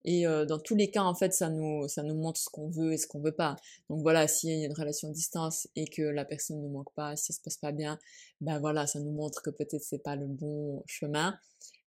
Et 0.04 0.26
euh, 0.26 0.44
dans 0.44 0.58
tous 0.58 0.74
les 0.74 0.90
cas, 0.90 1.02
en 1.02 1.14
fait, 1.14 1.32
ça 1.32 1.48
nous, 1.48 1.86
ça 1.88 2.02
nous 2.02 2.16
montre 2.16 2.40
ce 2.40 2.48
qu'on 2.50 2.68
veut 2.68 2.92
et 2.92 2.96
ce 2.96 3.06
qu'on 3.06 3.20
veut 3.20 3.34
pas. 3.34 3.56
Donc 3.88 4.02
voilà, 4.02 4.26
s'il 4.26 4.50
y 4.50 4.62
a 4.62 4.66
une 4.66 4.72
relation 4.74 5.08
à 5.08 5.12
distance 5.12 5.68
et 5.76 5.86
que 5.86 6.02
la 6.02 6.24
personne 6.24 6.60
ne 6.60 6.68
manque 6.68 6.92
pas, 6.94 7.14
si 7.16 7.32
ça 7.32 7.38
se 7.38 7.40
passe 7.40 7.56
pas 7.56 7.72
bien, 7.72 7.98
ben 8.40 8.58
voilà, 8.58 8.86
ça 8.86 8.98
nous 8.98 9.12
montre 9.12 9.42
que 9.42 9.50
peut-être 9.50 9.82
c'est 9.82 10.02
pas 10.02 10.16
le 10.16 10.26
bon 10.26 10.82
chemin. 10.86 11.38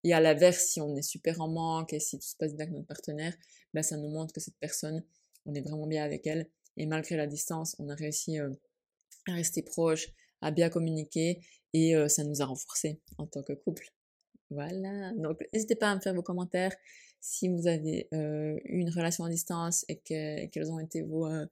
Et 0.03 0.13
à 0.13 0.21
l'inverse, 0.21 0.65
si 0.65 0.79
on 0.79 0.95
est 0.95 1.01
super 1.01 1.41
en 1.41 1.49
manque 1.49 1.93
et 1.93 1.99
si 1.99 2.17
tout 2.17 2.27
se 2.27 2.35
passe 2.37 2.55
bien 2.55 2.65
avec 2.65 2.75
notre 2.75 2.87
partenaire, 2.87 3.33
ben 3.73 3.83
ça 3.83 3.97
nous 3.97 4.09
montre 4.09 4.33
que 4.33 4.39
cette 4.39 4.57
personne, 4.59 5.03
on 5.45 5.53
est 5.53 5.61
vraiment 5.61 5.87
bien 5.87 6.03
avec 6.03 6.25
elle. 6.25 6.47
Et 6.77 6.85
malgré 6.85 7.17
la 7.17 7.27
distance, 7.27 7.75
on 7.79 7.89
a 7.89 7.95
réussi 7.95 8.39
euh, 8.39 8.49
à 9.27 9.33
rester 9.33 9.61
proche, 9.61 10.07
à 10.41 10.51
bien 10.51 10.69
communiquer 10.69 11.39
et 11.73 11.95
euh, 11.95 12.07
ça 12.07 12.23
nous 12.23 12.41
a 12.41 12.45
renforcés 12.45 12.99
en 13.17 13.27
tant 13.27 13.43
que 13.43 13.53
couple. 13.53 13.91
Voilà. 14.49 15.11
Donc, 15.13 15.39
n'hésitez 15.53 15.75
pas 15.75 15.91
à 15.91 15.95
me 15.95 16.01
faire 16.01 16.13
vos 16.13 16.21
commentaires 16.21 16.75
si 17.25 17.49
vous 17.49 17.67
avez 17.67 18.07
euh, 18.13 18.55
eu 18.65 18.79
une 18.79 18.89
relation 18.89 19.23
à 19.23 19.29
distance 19.29 19.83
et 19.89 19.97
que, 19.97 20.45
quelles 20.47 20.71
ont 20.71 20.79
été 20.79 21.01
vos, 21.01 21.25
euh, 21.25 21.45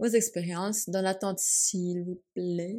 vos 0.00 0.08
expériences. 0.08 0.88
Dans 0.88 1.00
l'attente, 1.00 1.38
s'il 1.38 2.02
vous 2.02 2.20
plaît, 2.34 2.76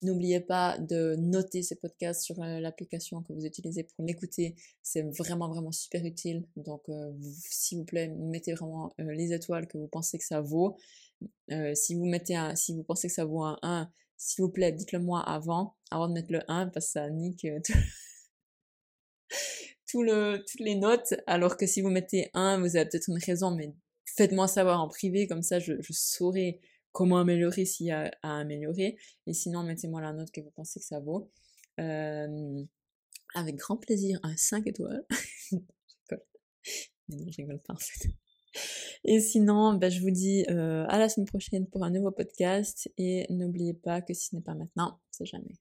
n'oubliez 0.00 0.38
pas 0.38 0.78
de 0.78 1.16
noter 1.18 1.62
ces 1.62 1.74
podcasts 1.74 2.22
sur 2.22 2.40
euh, 2.40 2.60
l'application 2.60 3.22
que 3.22 3.32
vous 3.32 3.44
utilisez 3.44 3.82
pour 3.82 4.04
l'écouter. 4.04 4.54
C'est 4.82 5.02
vraiment, 5.02 5.48
vraiment 5.48 5.72
super 5.72 6.04
utile. 6.04 6.46
Donc, 6.54 6.82
s'il 7.40 7.78
vous 7.78 7.84
plaît, 7.84 8.08
mettez 8.08 8.52
vraiment 8.54 8.94
les 8.98 9.32
étoiles 9.32 9.66
que 9.66 9.76
vous 9.76 9.88
pensez 9.88 10.18
que 10.18 10.24
ça 10.24 10.40
vaut. 10.40 10.76
Si 11.74 11.94
vous 11.94 12.06
mettez 12.06 12.36
un, 12.36 12.54
si 12.54 12.74
vous 12.74 12.82
pensez 12.82 13.08
que 13.08 13.14
ça 13.14 13.24
vaut 13.24 13.42
un 13.42 13.58
1, 13.62 13.90
s'il 14.16 14.42
vous 14.42 14.50
plaît, 14.50 14.72
dites-le 14.72 15.00
moi 15.00 15.20
avant, 15.20 15.76
avant 15.90 16.08
de 16.08 16.14
mettre 16.14 16.32
le 16.32 16.40
1, 16.48 16.68
parce 16.68 16.86
que 16.86 16.92
ça 16.92 17.10
nique 17.10 17.46
tout 19.88 20.02
le, 20.02 20.44
toutes 20.46 20.60
les 20.60 20.76
notes, 20.76 21.14
alors 21.26 21.56
que 21.56 21.66
si 21.66 21.80
vous 21.80 21.90
mettez 21.90 22.30
un, 22.34 22.60
vous 22.60 22.76
avez 22.76 22.88
peut-être 22.88 23.08
une 23.08 23.18
raison, 23.18 23.54
mais 23.54 23.74
faites-moi 24.04 24.48
savoir 24.48 24.80
en 24.80 24.88
privé, 24.88 25.26
comme 25.26 25.42
ça 25.42 25.58
je, 25.58 25.74
je 25.80 25.92
saurai 25.92 26.60
comment 26.92 27.18
améliorer 27.18 27.64
s'il 27.64 27.86
y 27.86 27.90
a 27.90 28.10
à 28.22 28.38
améliorer. 28.38 28.96
Et 29.26 29.32
sinon, 29.32 29.64
mettez-moi 29.64 30.00
la 30.00 30.12
note 30.12 30.30
que 30.30 30.40
vous 30.40 30.50
pensez 30.50 30.78
que 30.78 30.86
ça 30.86 31.00
vaut. 31.00 31.30
Euh, 31.80 32.62
avec 33.34 33.56
grand 33.56 33.78
plaisir, 33.78 34.20
un 34.22 34.36
5 34.36 34.66
étoiles. 34.66 35.04
mais 37.08 37.16
non, 37.16 37.26
je 37.30 37.36
rigole 37.38 37.60
pas 37.60 37.74
en 37.74 37.78
fait. 37.78 38.08
Et 39.04 39.20
sinon, 39.20 39.74
ben, 39.74 39.90
je 39.90 40.00
vous 40.00 40.10
dis 40.10 40.44
euh, 40.50 40.84
à 40.88 40.98
la 40.98 41.08
semaine 41.08 41.26
prochaine 41.26 41.66
pour 41.66 41.84
un 41.84 41.90
nouveau 41.90 42.10
podcast. 42.10 42.90
Et 42.98 43.26
n'oubliez 43.30 43.74
pas 43.74 44.00
que 44.00 44.14
si 44.14 44.28
ce 44.28 44.36
n'est 44.36 44.42
pas 44.42 44.54
maintenant, 44.54 44.98
c'est 45.10 45.26
jamais. 45.26 45.56